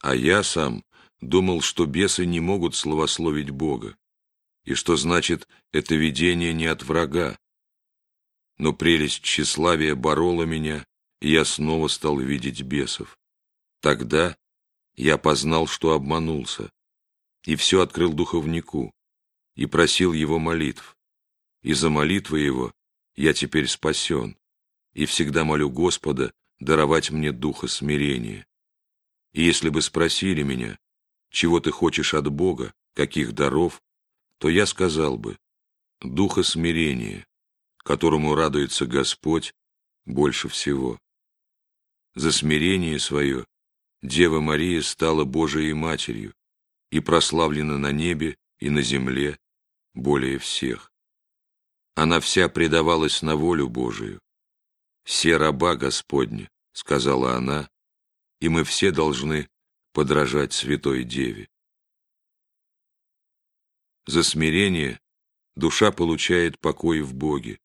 а 0.00 0.14
я 0.14 0.42
сам 0.42 0.82
думал, 1.22 1.62
что 1.62 1.86
бесы 1.86 2.26
не 2.26 2.40
могут 2.40 2.74
славословить 2.74 3.50
Бога, 3.50 3.96
и 4.64 4.74
что 4.74 4.96
значит 4.96 5.48
это 5.70 5.94
видение 5.94 6.52
не 6.52 6.66
от 6.66 6.82
врага. 6.82 7.38
Но 8.58 8.72
прелесть 8.72 9.22
тщеславия 9.22 9.94
борола 9.94 10.42
меня, 10.42 10.84
и 11.20 11.30
я 11.30 11.44
снова 11.44 11.88
стал 11.88 12.18
видеть 12.18 12.62
бесов. 12.62 13.18
Тогда 13.80 14.36
я 14.94 15.16
познал, 15.16 15.66
что 15.66 15.92
обманулся, 15.92 16.70
и 17.44 17.56
все 17.56 17.80
открыл 17.80 18.12
духовнику, 18.12 18.92
и 19.54 19.66
просил 19.66 20.12
его 20.12 20.38
молитв. 20.38 20.96
И 21.62 21.72
за 21.72 21.88
молитвы 21.88 22.40
его 22.40 22.72
я 23.14 23.32
теперь 23.32 23.68
спасен, 23.68 24.36
и 24.92 25.06
всегда 25.06 25.44
молю 25.44 25.70
Господа 25.70 26.32
даровать 26.58 27.10
мне 27.10 27.30
духа 27.30 27.68
смирения. 27.68 28.44
И 29.32 29.44
если 29.44 29.68
бы 29.68 29.82
спросили 29.82 30.42
меня, 30.42 30.78
чего 31.32 31.60
ты 31.60 31.70
хочешь 31.70 32.14
от 32.14 32.30
Бога, 32.30 32.72
каких 32.94 33.32
даров, 33.32 33.82
то 34.38 34.48
я 34.48 34.66
сказал 34.66 35.16
бы, 35.16 35.38
духа 36.00 36.42
смирения, 36.42 37.26
которому 37.78 38.34
радуется 38.34 38.86
Господь 38.86 39.54
больше 40.04 40.48
всего. 40.48 40.98
За 42.14 42.30
смирение 42.30 42.98
свое 42.98 43.46
Дева 44.02 44.40
Мария 44.40 44.82
стала 44.82 45.24
Божией 45.24 45.72
Матерью 45.72 46.34
и 46.90 47.00
прославлена 47.00 47.78
на 47.78 47.92
небе 47.92 48.36
и 48.58 48.68
на 48.68 48.82
земле 48.82 49.38
более 49.94 50.38
всех. 50.38 50.92
Она 51.94 52.20
вся 52.20 52.48
предавалась 52.48 53.22
на 53.22 53.36
волю 53.36 53.68
Божию. 53.68 54.20
«Все 55.04 55.36
раба 55.36 55.76
Господня»,— 55.76 56.48
сказала 56.72 57.36
она, 57.36 57.70
и 58.40 58.48
мы 58.48 58.64
все 58.64 58.90
должны 58.90 59.48
подражать 59.92 60.52
Святой 60.52 61.04
Деве. 61.04 61.48
За 64.06 64.22
смирение 64.22 65.00
душа 65.54 65.92
получает 65.92 66.58
покой 66.58 67.02
в 67.02 67.14
Боге, 67.14 67.58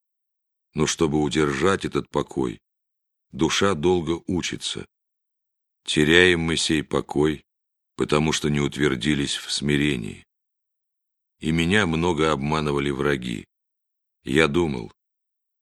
но 0.73 0.85
чтобы 0.85 1.21
удержать 1.21 1.85
этот 1.85 2.09
покой, 2.09 2.59
душа 3.31 3.73
долго 3.73 4.21
учится. 4.27 4.85
Теряем 5.85 6.41
мы 6.41 6.57
сей 6.57 6.83
покой, 6.83 7.45
потому 7.95 8.31
что 8.33 8.49
не 8.49 8.59
утвердились 8.59 9.35
в 9.35 9.51
смирении. 9.51 10.25
И 11.39 11.51
меня 11.51 11.87
много 11.87 12.31
обманывали 12.31 12.89
враги, 12.91 13.47
я 14.23 14.49
думал, 14.49 14.91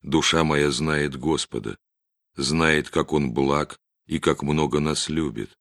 душа 0.01 0.43
моя 0.43 0.71
знает 0.71 1.15
Господа, 1.15 1.78
знает, 2.36 2.89
как 2.89 3.13
Он 3.13 3.32
благ 3.32 3.80
и 4.08 4.19
как 4.19 4.41
много 4.41 4.80
нас 4.80 5.08
любит, 5.08 5.56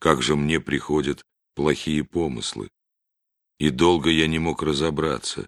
как 0.00 0.22
же 0.22 0.34
мне 0.34 0.60
приходят 0.60 1.24
плохие 1.54 2.02
помыслы. 2.02 2.70
И 3.58 3.68
долго 3.70 4.10
я 4.10 4.26
не 4.26 4.38
мог 4.38 4.62
разобраться, 4.62 5.46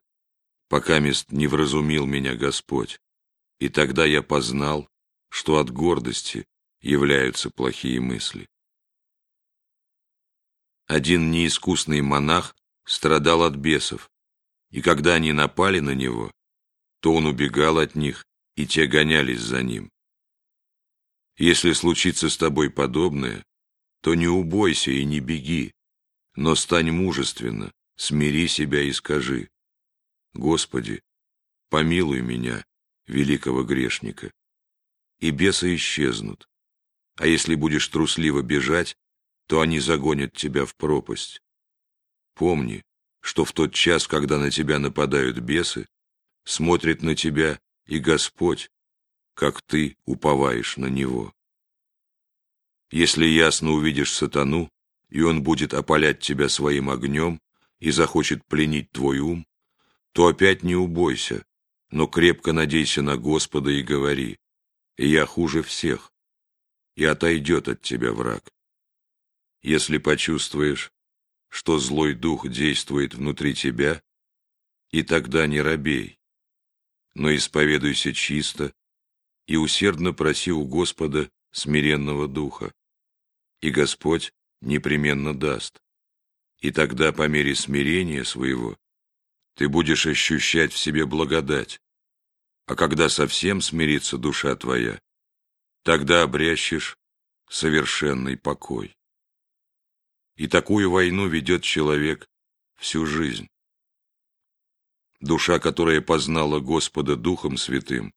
пока 0.69 1.01
мест 1.01 1.33
не 1.33 1.47
вразумил 1.47 2.07
меня 2.07 2.37
Господь, 2.37 3.01
и 3.59 3.69
тогда 3.71 4.05
я 4.05 4.23
познал, 4.23 4.87
что 5.31 5.59
от 5.59 5.71
гордости 5.71 6.47
являются 6.83 7.51
плохие 7.51 8.01
мысли. 8.01 8.47
Один 10.87 11.31
неискусный 11.31 12.03
монах 12.03 12.55
страдал 12.85 13.45
от 13.45 13.57
бесов, 13.57 14.11
и 14.71 14.83
когда 14.83 15.15
они 15.15 15.33
напали 15.33 15.81
на 15.81 15.95
него, 15.95 16.31
то 17.01 17.15
он 17.15 17.25
убегал 17.25 17.79
от 17.79 17.95
них, 17.95 18.27
и 18.57 18.67
те 18.67 18.87
гонялись 18.87 19.41
за 19.41 19.63
ним. 19.63 19.91
Если 21.39 21.73
случится 21.73 22.29
с 22.29 22.37
тобой 22.37 22.69
подобное, 22.69 23.43
то 24.03 24.15
не 24.15 24.27
убойся 24.27 24.91
и 24.91 25.05
не 25.05 25.21
беги, 25.21 25.75
но 26.35 26.55
стань 26.55 26.91
мужественно, 26.91 27.73
смири 27.97 28.49
себя 28.49 28.83
и 28.83 28.93
скажи, 28.93 29.49
«Господи, 30.35 31.03
помилуй 31.71 32.21
меня, 32.21 32.65
великого 33.07 33.63
грешника». 33.65 34.33
И 35.21 35.31
бесы 35.31 35.77
исчезнут, 35.77 36.49
а 37.17 37.27
если 37.27 37.55
будешь 37.55 37.87
трусливо 37.89 38.43
бежать, 38.43 38.97
то 39.47 39.61
они 39.61 39.79
загонят 39.79 40.33
тебя 40.33 40.67
в 40.67 40.75
пропасть. 40.75 41.41
Помни, 42.35 42.83
что 43.21 43.45
в 43.45 43.53
тот 43.53 43.73
час, 43.73 44.09
когда 44.09 44.39
на 44.39 44.51
тебя 44.51 44.81
нападают 44.81 45.39
бесы, 45.39 45.87
смотрит 46.45 47.03
на 47.03 47.15
тебя 47.15 47.61
и 47.87 48.01
Господь, 48.01 48.69
как 49.35 49.63
ты 49.63 49.97
уповаешь 50.07 50.77
на 50.77 50.87
Него. 50.87 51.33
Если 52.93 53.25
ясно 53.25 53.71
увидишь 53.71 54.13
сатану, 54.13 54.71
и 55.09 55.23
он 55.23 55.43
будет 55.43 55.73
опалять 55.73 56.21
тебя 56.21 56.51
своим 56.51 56.91
огнем 56.91 57.41
и 57.81 57.91
захочет 57.91 58.45
пленить 58.45 58.91
твой 58.93 59.19
ум, 59.19 59.47
то 60.13 60.27
опять 60.27 60.63
не 60.63 60.77
убойся, 60.77 61.47
но 61.91 62.07
крепко 62.07 62.53
надейся 62.53 63.01
на 63.01 63.17
Господа 63.17 63.71
и 63.71 63.83
говори, 63.83 64.39
«Я 64.99 65.25
хуже 65.25 65.63
всех», 65.63 66.13
и 66.95 67.05
отойдет 67.05 67.67
от 67.67 67.81
тебя 67.81 68.13
враг. 68.13 68.53
Если 69.63 69.97
почувствуешь, 69.97 70.93
что 71.49 71.79
злой 71.79 72.13
дух 72.13 72.47
действует 72.47 73.15
внутри 73.15 73.55
тебя, 73.55 74.03
и 74.91 75.03
тогда 75.03 75.47
не 75.47 75.63
робей, 75.63 76.19
но 77.15 77.35
исповедуйся 77.35 78.13
чисто 78.13 78.75
и 79.47 79.57
усердно 79.57 80.13
проси 80.13 80.53
у 80.53 80.67
Господа 80.67 81.31
смиренного 81.53 82.29
духа, 82.29 82.75
и 83.63 83.71
Господь 83.71 84.35
непременно 84.61 85.33
даст. 85.33 85.81
И 86.59 86.71
тогда 86.71 87.13
по 87.13 87.27
мере 87.29 87.55
смирения 87.55 88.25
своего 88.25 88.77
ты 89.55 89.69
будешь 89.69 90.07
ощущать 90.07 90.73
в 90.73 90.79
себе 90.79 91.07
благодать, 91.07 91.81
а 92.67 92.75
когда 92.75 93.09
совсем 93.09 93.61
смирится 93.61 94.19
душа 94.19 94.55
твоя, 94.57 95.01
тогда 95.83 96.23
обрящешь 96.23 96.99
совершенный 97.49 98.37
покой. 98.37 98.97
И 100.37 100.49
такую 100.49 100.91
войну 100.91 101.27
ведет 101.29 101.63
человек 101.63 102.29
всю 102.77 103.07
жизнь. 103.07 103.49
Душа, 105.21 105.59
которая 105.59 106.01
познала 106.01 106.61
Господа 106.61 107.15
Духом 107.15 107.57
Святым, 107.57 108.13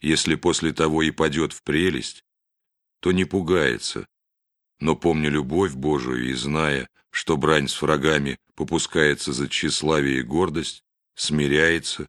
если 0.00 0.36
после 0.36 0.72
того 0.72 1.02
и 1.02 1.10
падет 1.10 1.52
в 1.52 1.62
прелесть, 1.62 2.24
то 3.00 3.12
не 3.12 3.24
пугается, 3.24 4.06
но, 4.80 4.96
помня 4.96 5.28
любовь 5.28 5.74
Божию 5.74 6.28
и 6.28 6.32
зная, 6.32 6.88
что 7.10 7.36
брань 7.36 7.68
с 7.68 7.80
врагами 7.82 8.38
попускается 8.54 9.32
за 9.32 9.48
тщеславие 9.48 10.20
и 10.20 10.22
гордость, 10.22 10.82
смиряется 11.14 12.08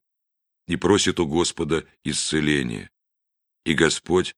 и 0.68 0.78
просит 0.78 1.20
у 1.20 1.28
Господа 1.28 1.86
исцеления. 2.04 2.90
И 3.66 3.74
Господь 3.74 4.36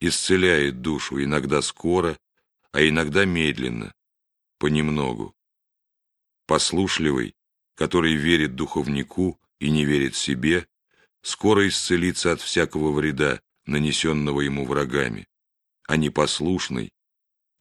исцеляет 0.00 0.82
душу 0.82 1.22
иногда 1.22 1.62
скоро, 1.62 2.18
а 2.72 2.82
иногда 2.82 3.24
медленно, 3.24 3.94
понемногу. 4.58 5.34
Послушливый, 6.46 7.34
который 7.74 8.14
верит 8.14 8.56
духовнику 8.56 9.40
и 9.60 9.70
не 9.70 9.84
верит 9.84 10.16
себе, 10.16 10.66
скоро 11.22 11.68
исцелится 11.68 12.32
от 12.32 12.40
всякого 12.40 12.90
вреда, 12.92 13.40
нанесенного 13.66 14.40
ему 14.40 14.64
врагами, 14.64 15.28
а 15.86 15.96
непослушный 15.96 16.90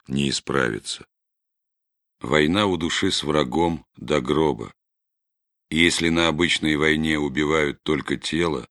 не 0.08 0.30
исправится. 0.30 1.06
Война 2.20 2.66
у 2.66 2.78
души 2.78 3.12
с 3.12 3.24
врагом 3.24 3.86
до 3.96 4.22
гроба. 4.22 4.74
И 5.70 5.78
если 5.78 6.10
на 6.10 6.28
обычной 6.30 6.76
войне 6.78 7.20
убивают 7.20 7.84
только 7.84 8.18
тело, 8.18 8.68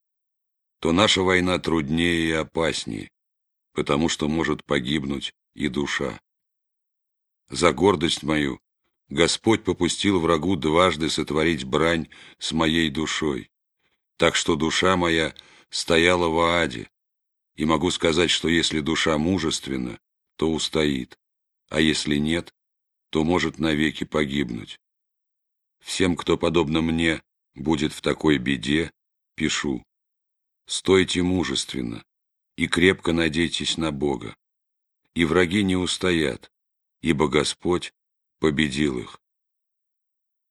то 0.80 0.92
наша 0.92 1.22
война 1.22 1.58
труднее 1.58 2.28
и 2.28 2.32
опаснее, 2.32 3.10
потому 3.72 4.08
что 4.08 4.28
может 4.28 4.64
погибнуть 4.64 5.34
и 5.54 5.68
душа. 5.68 6.20
За 7.50 7.72
гордость 7.72 8.22
мою 8.22 8.60
Господь 9.08 9.62
попустил 9.62 10.20
врагу 10.20 10.56
дважды 10.56 11.08
сотворить 11.10 11.64
брань 11.64 12.08
с 12.38 12.52
моей 12.52 12.90
душой, 12.90 13.50
так 14.16 14.34
что 14.34 14.56
душа 14.56 14.96
моя 14.96 15.34
стояла 15.70 16.28
в 16.28 16.40
аде, 16.40 16.90
и 17.54 17.64
могу 17.64 17.90
сказать, 17.90 18.30
что 18.30 18.48
если 18.48 18.80
душа 18.80 19.16
мужественна, 19.18 19.98
то 20.36 20.52
устоит, 20.52 21.18
а 21.68 21.80
если 21.80 22.16
нет, 22.16 22.52
то 23.10 23.24
может 23.24 23.58
навеки 23.58 24.04
погибнуть. 24.04 24.78
Всем, 25.80 26.16
кто, 26.16 26.36
подобно 26.36 26.82
мне, 26.82 27.22
будет 27.54 27.92
в 27.92 28.00
такой 28.00 28.38
беде, 28.38 28.90
пишу. 29.34 29.82
Стойте 30.66 31.22
мужественно 31.22 32.04
и 32.56 32.66
крепко 32.66 33.12
надейтесь 33.12 33.76
на 33.76 33.92
Бога, 33.92 34.34
и 35.14 35.24
враги 35.24 35.62
не 35.62 35.76
устоят, 35.76 36.50
ибо 37.00 37.28
Господь 37.28 37.92
победил 38.38 38.98
их. 38.98 39.20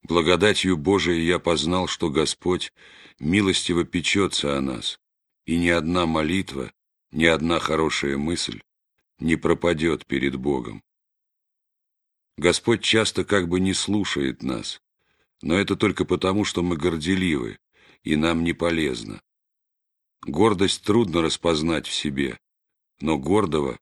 Благодатью 0.02 0.76
Божией 0.76 1.26
я 1.26 1.38
познал, 1.38 1.88
что 1.88 2.10
Господь 2.10 2.72
милостиво 3.18 3.84
печется 3.84 4.56
о 4.56 4.60
нас, 4.60 5.00
и 5.44 5.58
ни 5.58 5.68
одна 5.68 6.06
молитва, 6.06 6.72
ни 7.10 7.24
одна 7.24 7.58
хорошая 7.58 8.16
мысль 8.16 8.60
не 9.18 9.36
пропадет 9.36 10.06
перед 10.06 10.36
Богом. 10.36 10.82
Господь 12.36 12.82
часто 12.82 13.24
как 13.24 13.48
бы 13.48 13.60
не 13.60 13.72
слушает 13.72 14.42
нас, 14.42 14.82
но 15.42 15.54
это 15.54 15.76
только 15.76 16.04
потому, 16.04 16.44
что 16.44 16.62
мы 16.62 16.76
горделивы, 16.76 17.58
и 18.02 18.16
нам 18.16 18.44
не 18.44 18.52
полезно. 18.52 19.22
Гордость 20.22 20.82
трудно 20.82 21.22
распознать 21.22 21.86
в 21.86 21.94
себе, 21.94 22.38
но 23.00 23.18
гордого 23.18 23.78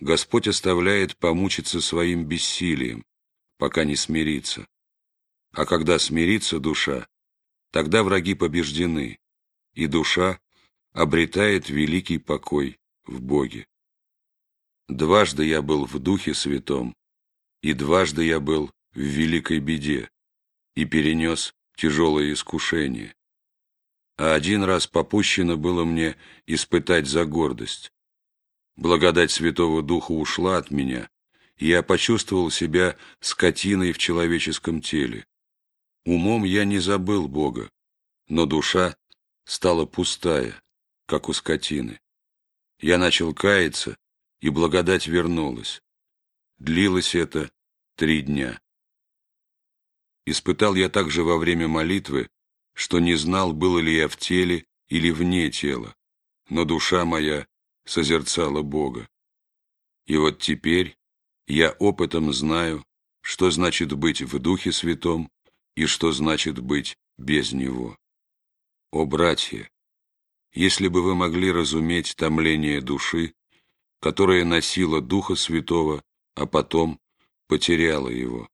Господь 0.00 0.48
оставляет 0.48 1.16
помучиться 1.16 1.80
своим 1.80 2.24
бессилием, 2.24 3.04
пока 3.58 3.84
не 3.84 3.96
смирится. 3.96 4.66
А 5.52 5.66
когда 5.66 5.98
смирится 5.98 6.60
душа, 6.60 7.06
тогда 7.72 8.02
враги 8.02 8.34
побеждены, 8.34 9.18
и 9.74 9.86
душа 9.86 10.40
обретает 10.92 11.68
великий 11.68 12.18
покой 12.18 12.78
в 13.04 13.20
Боге. 13.20 13.66
Дважды 14.88 15.44
я 15.44 15.62
был 15.62 15.84
в 15.84 15.98
Духе 15.98 16.32
Святом, 16.32 16.94
и 17.62 17.72
дважды 17.72 18.24
я 18.24 18.40
был 18.40 18.70
в 18.92 19.00
великой 19.00 19.60
беде 19.60 20.10
и 20.74 20.84
перенес 20.84 21.54
тяжелое 21.76 22.32
искушение. 22.32 23.14
А 24.16 24.34
один 24.34 24.64
раз 24.64 24.86
попущено 24.86 25.56
было 25.56 25.84
мне 25.84 26.16
испытать 26.46 27.06
за 27.06 27.24
гордость. 27.24 27.92
Благодать 28.76 29.30
Святого 29.30 29.82
Духа 29.82 30.12
ушла 30.12 30.56
от 30.56 30.70
меня, 30.70 31.08
и 31.56 31.68
я 31.68 31.82
почувствовал 31.82 32.50
себя 32.50 32.96
скотиной 33.20 33.92
в 33.92 33.98
человеческом 33.98 34.80
теле. 34.80 35.26
Умом 36.04 36.44
я 36.44 36.64
не 36.64 36.78
забыл 36.78 37.28
Бога, 37.28 37.70
но 38.28 38.46
душа 38.46 38.96
стала 39.44 39.84
пустая, 39.84 40.60
как 41.06 41.28
у 41.28 41.32
скотины. 41.32 42.00
Я 42.80 42.98
начал 42.98 43.34
каяться, 43.34 43.96
и 44.40 44.50
благодать 44.50 45.08
вернулась. 45.08 45.82
Длилось 46.58 47.14
это 47.14 47.50
три 47.94 48.22
дня. 48.22 48.60
Испытал 50.26 50.74
я 50.74 50.88
также 50.88 51.22
во 51.22 51.38
время 51.38 51.68
молитвы, 51.68 52.28
что 52.74 52.98
не 52.98 53.14
знал, 53.14 53.52
был 53.52 53.78
ли 53.78 53.96
я 53.96 54.08
в 54.08 54.16
теле 54.16 54.66
или 54.88 55.10
вне 55.10 55.50
тела, 55.50 55.94
но 56.48 56.64
душа 56.64 57.04
моя 57.04 57.46
созерцала 57.84 58.62
Бога. 58.62 59.08
И 60.06 60.16
вот 60.16 60.40
теперь 60.40 60.96
я 61.46 61.70
опытом 61.78 62.32
знаю, 62.32 62.84
что 63.20 63.50
значит 63.50 63.92
быть 63.92 64.22
в 64.22 64.38
Духе 64.38 64.72
Святом 64.72 65.30
и 65.76 65.86
что 65.86 66.12
значит 66.12 66.58
быть 66.58 66.96
без 67.18 67.52
Него. 67.52 67.96
О, 68.90 69.06
братья, 69.06 69.70
если 70.52 70.88
бы 70.88 71.02
вы 71.02 71.14
могли 71.14 71.52
разуметь 71.52 72.16
томление 72.16 72.80
души, 72.80 73.34
которая 74.00 74.44
носила 74.44 75.00
Духа 75.00 75.36
Святого 75.36 76.02
а 76.38 76.46
потом 76.46 77.00
потеряла 77.48 78.08
его. 78.08 78.48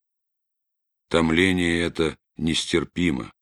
Томление 1.09 1.83
это 1.83 2.17
нестерпимо. 2.37 3.33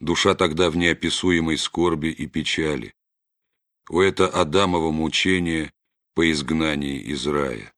Душа 0.00 0.34
тогда 0.34 0.70
в 0.70 0.76
неописуемой 0.76 1.56
скорби 1.56 2.08
и 2.08 2.26
печали. 2.26 2.94
У 3.88 4.00
это 4.00 4.28
Адамово 4.28 4.90
мучение 4.90 5.72
по 6.14 6.30
изгнании 6.30 7.00
из 7.00 7.26
рая. 7.26 7.72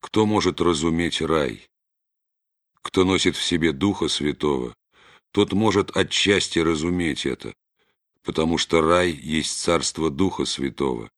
Кто 0.00 0.26
может 0.26 0.60
разуметь 0.60 1.22
рай? 1.22 1.70
Кто 2.82 3.04
носит 3.04 3.36
в 3.36 3.42
себе 3.42 3.72
Духа 3.72 4.08
Святого, 4.08 4.76
тот 5.30 5.52
может 5.52 5.96
отчасти 5.96 6.58
разуметь 6.58 7.24
это, 7.24 7.54
потому 8.22 8.58
что 8.58 8.82
рай 8.82 9.10
есть 9.10 9.58
царство 9.58 10.10
Духа 10.10 10.44
Святого, 10.44 11.10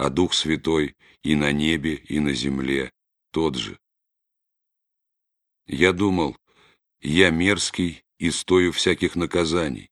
а 0.00 0.08
Дух 0.08 0.32
Святой 0.32 0.96
и 1.22 1.36
на 1.36 1.52
небе, 1.52 1.94
и 1.94 2.20
на 2.20 2.32
земле 2.32 2.90
тот 3.32 3.56
же. 3.56 3.78
Я 5.66 5.92
думал, 5.92 6.38
я 7.00 7.28
мерзкий 7.28 8.02
и 8.16 8.30
стою 8.30 8.72
всяких 8.72 9.14
наказаний, 9.14 9.90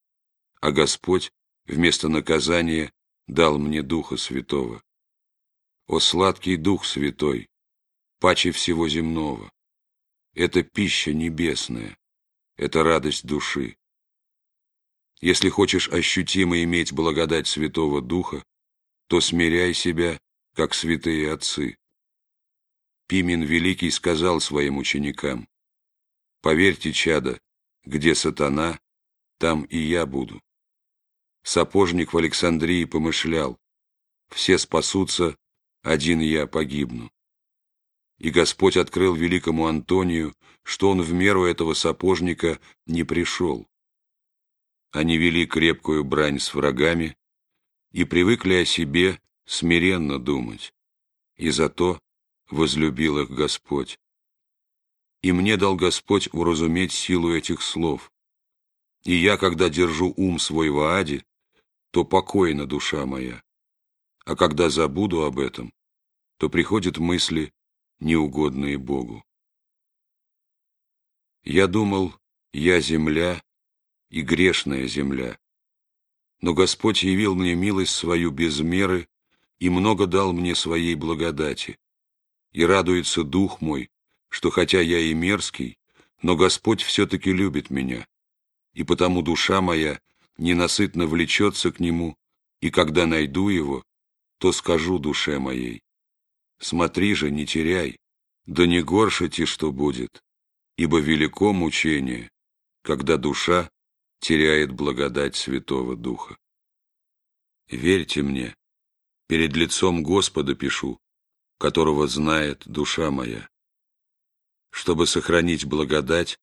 а 0.62 0.70
Господь 0.70 1.30
вместо 1.66 2.08
наказания 2.08 2.90
дал 3.26 3.58
мне 3.58 3.82
Духа 3.82 4.16
Святого. 4.16 4.82
О 5.86 6.00
сладкий 6.00 6.56
Дух 6.56 6.86
Святой, 6.86 7.50
паче 8.18 8.50
всего 8.52 8.88
земного! 8.88 9.52
Это 10.32 10.62
пища 10.62 11.12
небесная, 11.12 11.98
это 12.56 12.82
радость 12.82 13.26
души. 13.26 13.76
Если 15.20 15.50
хочешь 15.50 15.90
ощутимо 15.90 16.62
иметь 16.62 16.94
благодать 16.94 17.46
Святого 17.46 18.00
Духа, 18.00 18.42
то 19.08 19.20
смиряй 19.20 19.74
себя, 19.74 20.20
как 20.54 20.74
святые 20.74 21.32
отцы. 21.32 21.78
Пимен 23.06 23.42
Великий 23.42 23.90
сказал 23.90 24.40
своим 24.40 24.76
ученикам, 24.76 25.48
«Поверьте, 26.42 26.92
чада, 26.92 27.40
где 27.84 28.14
сатана, 28.14 28.78
там 29.38 29.62
и 29.64 29.78
я 29.78 30.04
буду». 30.04 30.42
Сапожник 31.42 32.12
в 32.12 32.18
Александрии 32.18 32.84
помышлял, 32.84 33.58
«Все 34.28 34.58
спасутся, 34.58 35.36
один 35.82 36.20
я 36.20 36.46
погибну». 36.46 37.10
И 38.18 38.30
Господь 38.30 38.76
открыл 38.76 39.14
великому 39.14 39.66
Антонию, 39.66 40.34
что 40.64 40.90
он 40.90 41.00
в 41.00 41.12
меру 41.14 41.46
этого 41.46 41.72
сапожника 41.72 42.60
не 42.84 43.04
пришел. 43.04 43.66
Они 44.90 45.16
вели 45.16 45.46
крепкую 45.46 46.04
брань 46.04 46.40
с 46.40 46.52
врагами 46.52 47.16
и 47.92 48.04
привыкли 48.04 48.54
о 48.54 48.64
себе 48.64 49.20
смиренно 49.44 50.18
думать, 50.18 50.74
и 51.36 51.50
зато 51.50 52.00
возлюбил 52.50 53.18
их 53.20 53.30
Господь. 53.30 53.98
И 55.22 55.32
мне 55.32 55.56
дал 55.56 55.76
Господь 55.76 56.28
уразуметь 56.32 56.92
силу 56.92 57.34
этих 57.34 57.62
слов. 57.62 58.12
И 59.04 59.14
я, 59.14 59.36
когда 59.36 59.68
держу 59.68 60.12
ум 60.16 60.38
свой 60.38 60.70
в 60.70 60.78
Ааде, 60.80 61.24
то 61.90 62.04
покойна 62.04 62.66
душа 62.66 63.06
моя. 63.06 63.42
А 64.24 64.36
когда 64.36 64.68
забуду 64.68 65.22
об 65.22 65.38
этом, 65.38 65.72
то 66.36 66.48
приходят 66.48 66.98
мысли, 66.98 67.52
неугодные 67.98 68.78
Богу. 68.78 69.24
Я 71.42 71.66
думал, 71.66 72.14
я 72.52 72.80
земля 72.80 73.42
и 74.10 74.22
грешная 74.22 74.86
земля. 74.86 75.38
Но 76.40 76.54
Господь 76.54 77.02
явил 77.02 77.34
мне 77.34 77.54
милость 77.54 77.94
свою 77.94 78.30
без 78.30 78.60
меры 78.60 79.08
и 79.58 79.68
много 79.70 80.06
дал 80.06 80.32
мне 80.32 80.54
своей 80.54 80.94
благодати. 80.94 81.78
И 82.52 82.64
радуется 82.64 83.24
дух 83.24 83.60
мой, 83.60 83.90
что 84.28 84.50
хотя 84.50 84.80
я 84.80 84.98
и 84.98 85.14
мерзкий, 85.14 85.78
но 86.22 86.36
Господь 86.36 86.82
все-таки 86.82 87.32
любит 87.32 87.70
меня, 87.70 88.06
и 88.72 88.84
потому 88.84 89.22
душа 89.22 89.60
моя 89.60 90.00
ненасытно 90.36 91.06
влечется 91.06 91.72
к 91.72 91.80
Нему, 91.80 92.16
и 92.60 92.70
когда 92.70 93.06
найду 93.06 93.48
Его, 93.48 93.84
то 94.38 94.52
скажу 94.52 94.98
душе 94.98 95.38
моей, 95.38 95.82
смотри 96.58 97.14
же, 97.14 97.30
не 97.30 97.46
теряй, 97.46 97.98
да 98.46 98.66
не 98.66 98.82
горшите, 98.82 99.46
что 99.46 99.72
будет, 99.72 100.22
ибо 100.76 100.98
велико 101.00 101.52
мучение, 101.52 102.30
когда 102.82 103.16
душа 103.16 103.70
теряет 104.20 104.72
благодать 104.72 105.36
Святого 105.36 105.96
Духа. 105.96 106.36
Верьте 107.68 108.22
мне, 108.22 108.56
перед 109.26 109.54
лицом 109.54 110.02
Господа 110.02 110.54
пишу, 110.54 110.98
которого 111.58 112.06
знает 112.06 112.66
душа 112.66 113.10
моя. 113.10 113.48
Чтобы 114.70 115.06
сохранить 115.06 115.64
благодать, 115.64 116.38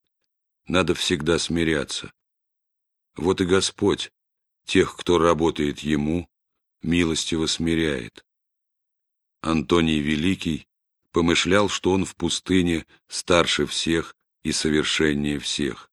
надо 0.68 0.94
всегда 0.94 1.40
смиряться. 1.40 2.12
Вот 3.16 3.42
и 3.42 3.46
Господь, 3.46 4.12
тех, 4.66 4.96
кто 4.98 5.18
работает 5.18 5.80
Ему, 5.80 6.28
милостиво 6.82 7.46
смиряет. 7.46 8.26
Антоний 9.42 10.00
Великий 10.00 10.68
помышлял, 11.12 11.70
что 11.70 11.92
он 11.92 12.04
в 12.04 12.16
пустыне 12.16 12.86
старше 13.08 13.66
всех 13.66 14.16
и 14.44 14.52
совершеннее 14.52 15.40
всех. 15.40 15.90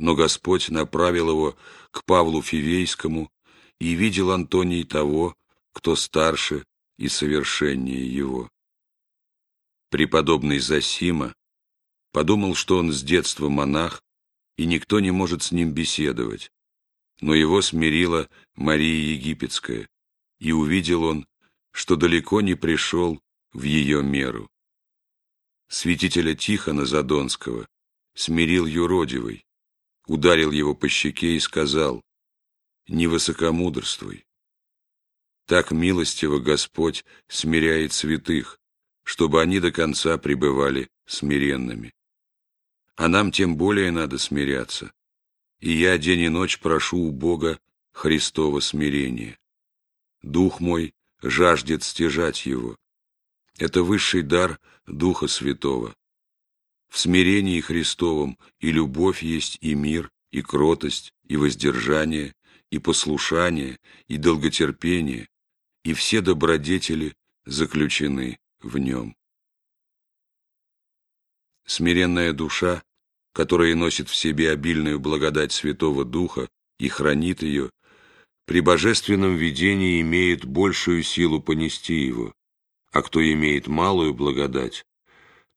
Но 0.00 0.14
Господь 0.14 0.70
направил 0.70 1.28
его 1.28 1.58
к 1.90 2.04
Павлу 2.04 2.40
Фивейскому, 2.40 3.30
и 3.78 3.92
видел 3.92 4.30
Антоний 4.30 4.82
того, 4.84 5.36
кто 5.74 5.94
старше 5.94 6.64
и 6.96 7.08
совершеннее 7.08 8.06
его. 8.06 8.50
Преподобный 9.90 10.58
Засима 10.58 11.34
подумал, 12.12 12.54
что 12.54 12.78
он 12.78 12.92
с 12.92 13.02
детства 13.02 13.50
монах, 13.50 14.02
и 14.56 14.64
никто 14.64 15.00
не 15.00 15.10
может 15.10 15.42
с 15.42 15.52
ним 15.52 15.74
беседовать, 15.74 16.50
но 17.20 17.34
его 17.34 17.60
смирила 17.60 18.30
Мария 18.54 19.14
Египетская, 19.14 19.86
и 20.38 20.52
увидел 20.52 21.04
он, 21.04 21.26
что 21.72 21.96
далеко 21.96 22.40
не 22.40 22.54
пришел 22.54 23.20
в 23.52 23.64
ее 23.64 24.02
меру. 24.02 24.48
Святителя 25.68 26.34
Тихона 26.34 26.86
Задонского 26.86 27.68
смирил 28.14 28.64
юродивый, 28.64 29.44
ударил 30.10 30.50
его 30.50 30.74
по 30.74 30.88
щеке 30.88 31.36
и 31.36 31.38
сказал, 31.38 32.02
«Не 32.88 33.06
высокомудрствуй, 33.06 34.24
так 35.46 35.70
милостиво 35.70 36.40
Господь 36.40 37.04
смиряет 37.28 37.92
святых, 37.92 38.58
чтобы 39.04 39.40
они 39.40 39.60
до 39.60 39.70
конца 39.70 40.18
пребывали 40.18 40.88
смиренными. 41.06 41.94
А 42.96 43.06
нам 43.06 43.30
тем 43.30 43.56
более 43.56 43.92
надо 43.92 44.18
смиряться. 44.18 44.92
И 45.60 45.70
я 45.70 45.96
день 45.96 46.22
и 46.22 46.28
ночь 46.28 46.58
прошу 46.58 46.98
у 46.98 47.12
Бога 47.12 47.60
Христова 47.92 48.58
смирения. 48.58 49.38
Дух 50.22 50.58
мой 50.58 50.92
жаждет 51.22 51.84
стяжать 51.84 52.46
его. 52.46 52.76
Это 53.58 53.84
высший 53.84 54.22
дар 54.22 54.58
Духа 54.88 55.28
Святого. 55.28 55.94
В 56.90 56.98
смирении 56.98 57.60
Христовом 57.60 58.36
и 58.58 58.72
любовь 58.72 59.22
есть, 59.22 59.58
и 59.60 59.74
мир, 59.74 60.10
и 60.32 60.42
кротость, 60.42 61.14
и 61.24 61.36
воздержание, 61.36 62.34
и 62.70 62.78
послушание, 62.78 63.78
и 64.08 64.16
долготерпение, 64.16 65.28
и 65.84 65.94
все 65.94 66.20
добродетели 66.20 67.14
заключены 67.46 68.38
в 68.60 68.76
нем. 68.78 69.16
Смиренная 71.64 72.32
душа, 72.32 72.82
которая 73.32 73.76
носит 73.76 74.08
в 74.08 74.16
себе 74.16 74.50
обильную 74.50 74.98
благодать 74.98 75.52
Святого 75.52 76.04
Духа 76.04 76.48
и 76.80 76.88
хранит 76.88 77.42
ее, 77.42 77.70
при 78.46 78.60
божественном 78.60 79.36
видении 79.36 80.00
имеет 80.00 80.44
большую 80.44 81.04
силу 81.04 81.40
понести 81.40 81.94
его, 81.94 82.34
а 82.90 83.02
кто 83.02 83.22
имеет 83.22 83.68
малую 83.68 84.12
благодать, 84.12 84.84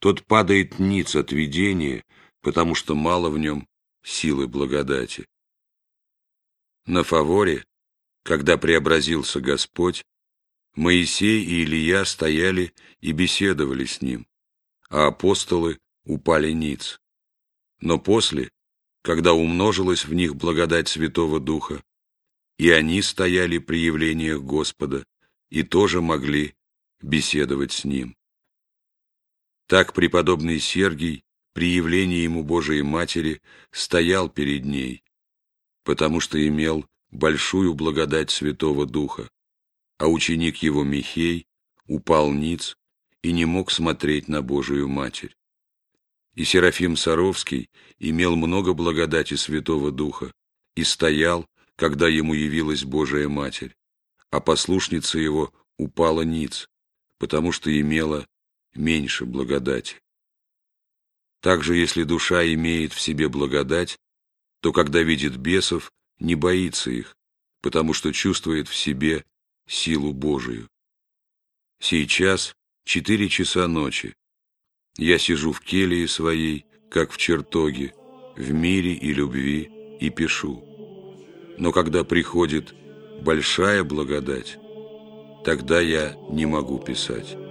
тот 0.03 0.25
падает 0.25 0.79
ниц 0.79 1.15
от 1.15 1.31
видения, 1.31 2.03
потому 2.41 2.75
что 2.75 2.93
мало 2.93 3.29
в 3.29 3.39
нем 3.39 3.69
силы 4.03 4.49
благодати. 4.49 5.25
На 6.85 7.05
фаворе, 7.05 7.63
когда 8.23 8.57
преобразился 8.57 9.39
Господь, 9.39 10.03
Моисей 10.75 11.41
и 11.45 11.63
Илья 11.63 12.03
стояли 12.03 12.73
и 12.99 13.13
беседовали 13.13 13.85
с 13.85 14.01
ним, 14.01 14.27
а 14.89 15.07
апостолы 15.07 15.79
упали 16.03 16.51
ниц. 16.51 16.99
Но 17.79 17.97
после, 17.97 18.49
когда 19.03 19.31
умножилась 19.31 20.03
в 20.03 20.13
них 20.13 20.35
благодать 20.35 20.89
Святого 20.89 21.39
Духа, 21.39 21.81
и 22.57 22.69
они 22.71 23.01
стояли 23.01 23.57
при 23.57 23.77
явлениях 23.77 24.41
Господа 24.41 25.05
и 25.49 25.63
тоже 25.63 26.01
могли 26.01 26.55
беседовать 27.01 27.71
с 27.71 27.85
Ним. 27.85 28.17
Так 29.67 29.93
преподобный 29.93 30.59
Сергий 30.59 31.23
при 31.53 31.69
явлении 31.69 32.23
ему 32.23 32.43
Божией 32.43 32.81
Матери 32.81 33.41
стоял 33.71 34.29
перед 34.29 34.65
ней, 34.65 35.03
потому 35.83 36.19
что 36.19 36.45
имел 36.45 36.85
большую 37.11 37.73
благодать 37.73 38.31
Святого 38.31 38.85
Духа, 38.85 39.29
а 39.97 40.07
ученик 40.07 40.57
его 40.57 40.83
Михей 40.83 41.45
упал 41.87 42.31
ниц 42.31 42.75
и 43.21 43.31
не 43.31 43.45
мог 43.45 43.71
смотреть 43.71 44.27
на 44.27 44.41
Божию 44.41 44.89
Матерь. 44.89 45.35
И 46.35 46.43
Серафим 46.43 46.97
Саровский 46.97 47.69
имел 47.99 48.35
много 48.35 48.73
благодати 48.73 49.35
Святого 49.35 49.91
Духа 49.91 50.31
и 50.75 50.83
стоял, 50.83 51.47
когда 51.75 52.07
ему 52.07 52.33
явилась 52.33 52.83
Божия 52.83 53.29
Матерь, 53.29 53.75
а 54.31 54.39
послушница 54.39 55.19
его 55.19 55.53
упала 55.77 56.21
ниц, 56.21 56.67
потому 57.19 57.51
что 57.51 57.69
имела 57.79 58.27
меньше 58.75 59.25
благодати. 59.25 59.95
Также, 61.41 61.75
если 61.75 62.03
душа 62.03 62.45
имеет 62.53 62.93
в 62.93 63.01
себе 63.01 63.27
благодать, 63.27 63.97
то, 64.61 64.71
когда 64.71 65.01
видит 65.01 65.35
бесов, 65.35 65.91
не 66.19 66.35
боится 66.35 66.89
их, 66.89 67.15
потому 67.61 67.93
что 67.93 68.13
чувствует 68.13 68.67
в 68.69 68.75
себе 68.75 69.25
силу 69.67 70.13
Божию. 70.13 70.69
Сейчас 71.81 72.55
четыре 72.85 73.27
часа 73.27 73.67
ночи. 73.67 74.15
Я 74.97 75.17
сижу 75.17 75.51
в 75.51 75.59
келье 75.59 76.07
своей, 76.07 76.65
как 76.89 77.11
в 77.11 77.17
чертоге, 77.17 77.93
в 78.37 78.51
мире 78.51 78.93
и 78.93 79.11
любви, 79.13 79.97
и 79.99 80.09
пишу. 80.09 80.63
Но 81.57 81.71
когда 81.71 82.03
приходит 82.03 82.73
большая 83.21 83.83
благодать, 83.83 84.57
тогда 85.43 85.81
я 85.81 86.15
не 86.29 86.45
могу 86.45 86.79
писать. 86.79 87.42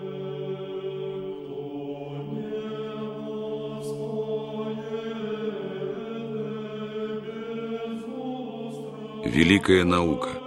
Великая 9.24 9.84
наука– 9.84 10.30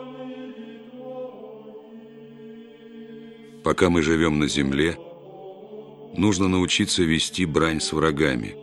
Пока 3.66 3.90
мы 3.90 4.04
живем 4.04 4.38
на 4.38 4.48
земле, 4.48 4.96
нужно 6.16 6.48
научиться 6.48 7.02
вести 7.02 7.46
брань 7.46 7.82
с 7.82 7.94
врагами. 7.94 8.56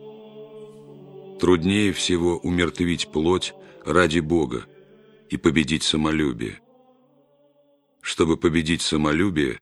Труднее 1.41 1.93
всего 1.93 2.39
умертвить 2.39 3.11
плоть 3.11 3.53
ради 3.85 4.21
Бога 4.21 4.65
и 5.29 5.37
победить 5.37 5.83
самолюбие. 5.83 6.61
Чтобы 8.01 8.37
победить 8.37 8.81
самолюбие, 8.81 9.59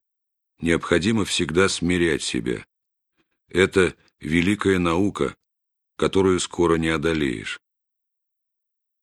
необходимо 0.60 1.24
всегда 1.24 1.70
смирять 1.70 2.22
себя. 2.22 2.66
Это 3.48 3.94
великая 4.20 4.78
наука, 4.78 5.34
которую 5.96 6.38
скоро 6.38 6.76
не 6.76 6.88
одолеешь. 6.88 7.60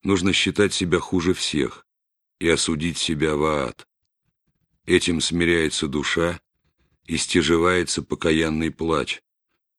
Нужно 0.07 0.31
считать 0.31 0.73
себя 0.73 0.99
хуже 0.99 1.33
всех 1.33 1.85
и 2.39 2.47
осудить 2.47 2.97
себя 2.97 3.35
в 3.35 3.43
ад. 3.43 3.85
Этим 4.85 5.19
смиряется 5.19 5.89
душа 5.89 6.39
и 7.03 7.17
стяжевается 7.17 8.01
покаянный 8.01 8.71
плач, 8.71 9.21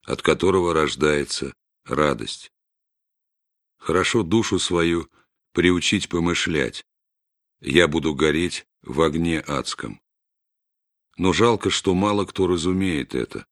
от 0.05 0.21
которого 0.21 0.75
рождается 0.75 1.55
радость. 1.87 2.53
Хорошо 3.79 4.23
душу 4.23 4.59
свою 4.59 5.09
приучить 5.55 6.11
помышлять. 6.11 6.85
Я 7.63 7.89
буду 7.89 8.15
гореть 8.15 8.67
в 8.83 9.01
огне 9.01 9.41
адском. 9.41 9.99
Но 11.17 11.33
жалко, 11.33 11.71
что 11.71 11.95
мало 11.95 12.27
кто 12.27 12.47
разумеет 12.47 13.15
это. 13.15 13.47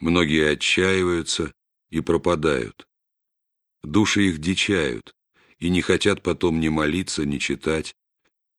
Многие 0.00 0.50
отчаиваются 0.50 1.50
и 1.88 2.02
пропадают. 2.02 2.86
Души 3.82 4.24
их 4.28 4.38
дичают 4.38 5.14
и 5.62 5.70
не 5.70 5.80
хотят 5.80 6.24
потом 6.24 6.58
ни 6.58 6.68
молиться, 6.68 7.24
ни 7.24 7.38
читать, 7.38 7.94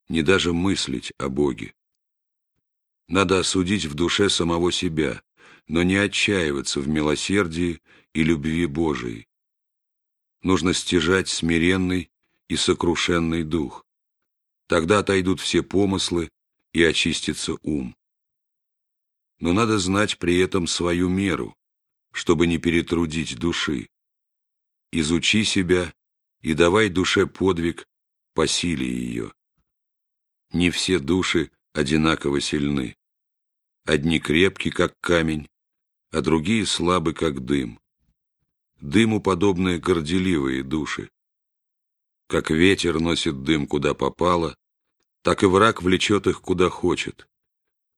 ни 0.08 0.22
даже 0.22 0.54
мыслить 0.54 1.12
о 1.18 1.28
Боге. 1.28 1.74
Надо 3.10 3.40
осудить 3.40 3.84
в 3.84 3.94
душе 3.94 4.30
самого 4.30 4.72
себя, 4.72 5.22
но 5.68 5.84
не 5.84 5.98
отчаиваться 5.98 6.80
в 6.80 6.88
милосердии 6.88 7.82
и 8.14 8.24
любви 8.24 8.66
Божией. 8.68 9.28
Нужно 10.44 10.74
стяжать 10.74 11.28
смиренный 11.28 12.10
и 12.48 12.56
сокрушенный 12.56 13.44
дух. 13.44 13.86
Тогда 14.68 15.00
отойдут 15.00 15.42
все 15.42 15.62
помыслы 15.62 16.30
и 16.72 16.86
очистится 16.86 17.58
ум. 17.64 17.98
Но 19.42 19.52
надо 19.52 19.78
знать 19.78 20.20
при 20.20 20.40
этом 20.40 20.68
свою 20.68 21.10
меру, 21.10 21.54
чтобы 22.14 22.48
не 22.48 22.60
перетрудить 22.60 23.38
души. 23.38 23.90
Изучи 24.94 25.44
себя 25.44 25.94
и 26.44 26.54
давай 26.54 26.90
душе 26.90 27.26
подвиг 27.26 27.88
по 28.34 28.46
силе 28.48 28.86
ее. 28.86 29.34
Не 30.52 30.70
все 30.70 31.00
души 31.00 31.52
одинаково 31.74 32.42
сильны. 32.42 32.96
Одни 33.86 34.20
крепки, 34.20 34.70
как 34.70 34.94
камень, 35.00 35.48
а 36.12 36.22
другие 36.22 36.66
слабы, 36.66 37.14
как 37.14 37.44
дым. 37.44 37.80
Дыму 38.82 39.22
подобные 39.22 39.80
горделивые 39.80 40.64
души. 40.64 41.10
Как 42.28 42.52
ветер 42.52 43.00
носит 43.00 43.44
дым 43.44 43.66
куда 43.66 43.94
попало, 43.94 44.56
так 45.22 45.44
и 45.44 45.46
враг 45.46 45.82
влечет 45.82 46.28
их 46.28 46.42
куда 46.42 46.70
хочет, 46.70 47.28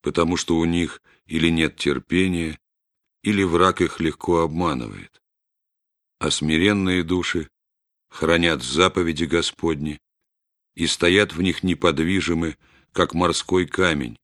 потому 0.02 0.38
что 0.38 0.58
у 0.58 0.66
них 0.66 1.02
или 1.26 1.50
нет 1.50 1.78
терпения, 1.78 2.60
или 3.24 3.42
враг 3.44 3.82
их 3.82 4.00
легко 4.00 4.42
обманывает. 4.42 5.20
А 6.20 6.30
смиренные 6.30 7.04
души 7.04 7.50
хранят 8.16 8.64
заповеди 8.64 9.26
Господни 9.26 10.00
и 10.74 10.88
стоят 10.88 11.34
в 11.34 11.42
них 11.42 11.64
неподвижимы, 11.64 12.58
как 12.94 13.14
морской 13.14 13.68
камень, 13.68 14.16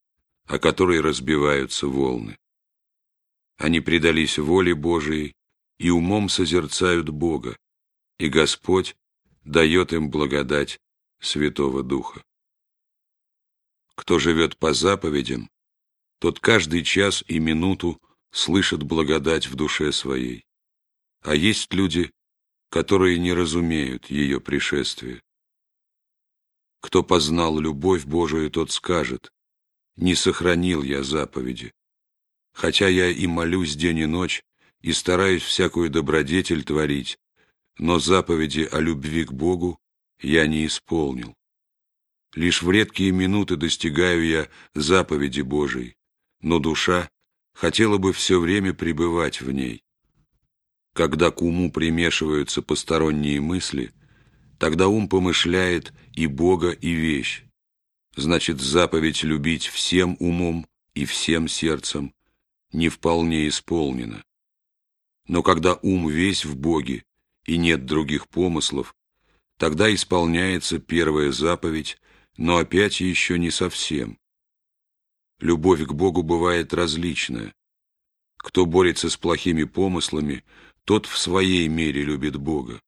о 0.45 0.59
который 0.59 1.01
разбиваются 1.01 1.87
волны. 1.87 2.37
Они 3.57 3.81
предались 3.81 4.37
воле 4.37 4.75
Божией 4.75 5.33
и 5.77 5.89
умом 5.89 6.29
созерцают 6.29 7.09
Бога, 7.09 7.57
и 8.17 8.29
Господь 8.29 8.95
дает 9.43 9.91
им 9.91 10.09
благодать 10.09 10.79
Святого 11.19 11.83
Духа. 11.83 12.23
Кто 13.95 14.19
живет 14.19 14.57
по 14.57 14.73
заповедям, 14.73 15.49
тот 16.19 16.39
каждый 16.39 16.85
час 16.85 17.25
и 17.27 17.39
минуту 17.39 17.99
слышит 18.31 18.83
благодать 18.83 19.47
в 19.47 19.55
душе 19.55 19.91
своей. 19.91 20.45
А 21.23 21.35
есть 21.35 21.73
люди, 21.73 22.09
которые 22.71 23.19
не 23.19 23.33
разумеют 23.33 24.09
ее 24.09 24.39
пришествие. 24.39 25.21
Кто 26.79 27.03
познал 27.03 27.59
любовь 27.59 28.05
Божию, 28.05 28.49
тот 28.49 28.71
скажет, 28.71 29.29
«Не 29.97 30.15
сохранил 30.15 30.81
я 30.81 31.03
заповеди, 31.03 31.73
хотя 32.53 32.87
я 32.87 33.09
и 33.09 33.27
молюсь 33.27 33.75
день 33.75 33.99
и 33.99 34.05
ночь, 34.05 34.41
и 34.79 34.93
стараюсь 34.93 35.43
всякую 35.43 35.89
добродетель 35.89 36.63
творить, 36.63 37.19
но 37.77 37.99
заповеди 37.99 38.67
о 38.71 38.79
любви 38.79 39.25
к 39.25 39.33
Богу 39.33 39.77
я 40.21 40.47
не 40.47 40.65
исполнил. 40.65 41.35
Лишь 42.33 42.63
в 42.63 42.71
редкие 42.71 43.11
минуты 43.11 43.57
достигаю 43.57 44.25
я 44.25 44.49
заповеди 44.73 45.41
Божией, 45.41 45.97
но 46.39 46.59
душа 46.59 47.09
хотела 47.53 47.97
бы 47.97 48.13
все 48.13 48.39
время 48.39 48.73
пребывать 48.73 49.41
в 49.41 49.51
ней. 49.51 49.83
Когда 50.93 51.31
к 51.31 51.41
уму 51.41 51.71
примешиваются 51.71 52.61
посторонние 52.61 53.39
мысли, 53.39 53.93
тогда 54.59 54.87
ум 54.87 55.07
помышляет 55.07 55.93
и 56.13 56.27
Бога, 56.27 56.71
и 56.71 56.91
вещь. 56.91 57.43
Значит, 58.15 58.59
заповедь 58.59 59.23
любить 59.23 59.67
всем 59.67 60.17
умом 60.19 60.67
и 60.93 61.05
всем 61.05 61.47
сердцем 61.47 62.13
не 62.73 62.89
вполне 62.89 63.47
исполнена. 63.47 64.23
Но 65.27 65.43
когда 65.43 65.75
ум 65.81 66.09
весь 66.09 66.45
в 66.45 66.57
Боге 66.57 67.05
и 67.45 67.57
нет 67.57 67.85
других 67.85 68.27
помыслов, 68.27 68.95
тогда 69.57 69.93
исполняется 69.93 70.79
первая 70.79 71.31
заповедь, 71.31 71.97
но 72.37 72.57
опять 72.57 72.99
еще 72.99 73.39
не 73.39 73.51
совсем. 73.51 74.17
Любовь 75.39 75.85
к 75.85 75.93
Богу 75.93 76.23
бывает 76.23 76.73
различная. 76.73 77.53
Кто 78.37 78.65
борется 78.65 79.09
с 79.09 79.17
плохими 79.17 79.63
помыслами, 79.63 80.43
тот 80.85 81.05
в 81.05 81.17
своей 81.17 81.67
мере 81.67 82.03
любит 82.03 82.37
Бога. 82.37 82.81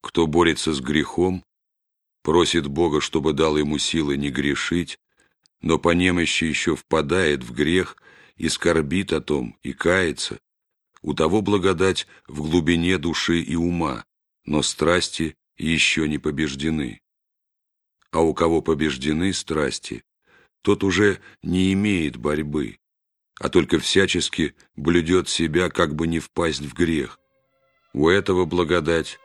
Кто 0.00 0.26
борется 0.26 0.72
с 0.72 0.80
грехом, 0.80 1.44
просит 2.22 2.66
Бога, 2.66 3.00
чтобы 3.00 3.32
дал 3.32 3.56
ему 3.56 3.78
силы 3.78 4.16
не 4.16 4.30
грешить, 4.30 4.98
но 5.60 5.78
по 5.78 5.90
немощи 5.90 6.44
еще 6.44 6.76
впадает 6.76 7.42
в 7.42 7.52
грех 7.52 7.96
и 8.36 8.48
скорбит 8.48 9.12
о 9.12 9.20
том, 9.20 9.58
и 9.62 9.72
кается, 9.72 10.38
у 11.02 11.14
того 11.14 11.42
благодать 11.42 12.06
в 12.26 12.42
глубине 12.42 12.98
души 12.98 13.40
и 13.40 13.56
ума, 13.56 14.04
но 14.44 14.62
страсти 14.62 15.36
еще 15.56 16.08
не 16.08 16.18
побеждены. 16.18 17.00
А 18.10 18.20
у 18.20 18.32
кого 18.34 18.62
побеждены 18.62 19.32
страсти, 19.32 20.04
тот 20.62 20.84
уже 20.84 21.20
не 21.42 21.72
имеет 21.72 22.16
борьбы, 22.16 22.78
а 23.38 23.48
только 23.48 23.78
всячески 23.78 24.54
блюдет 24.76 25.28
себя, 25.28 25.70
как 25.70 25.94
бы 25.94 26.06
не 26.06 26.18
впасть 26.18 26.60
в 26.60 26.74
грех. 26.74 27.17
У 27.98 28.08
этого 28.08 28.44
благодать 28.44 29.18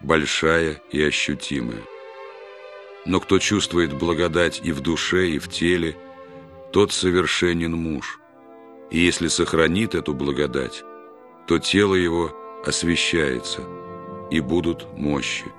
большая 0.00 0.80
и 0.90 1.02
ощутимая. 1.02 1.82
Но 3.04 3.20
кто 3.20 3.38
чувствует 3.38 3.92
благодать 3.92 4.62
и 4.64 4.72
в 4.72 4.80
душе, 4.80 5.28
и 5.28 5.38
в 5.38 5.50
теле, 5.50 5.98
тот 6.72 6.92
совершенен 6.92 7.72
муж. 7.72 8.18
И 8.90 8.98
если 8.98 9.28
сохранит 9.28 9.94
эту 9.94 10.14
благодать, 10.14 10.82
то 11.46 11.58
тело 11.58 11.94
его 11.94 12.34
освящается, 12.64 13.60
и 14.30 14.40
будут 14.40 14.86
мощи. 14.96 15.52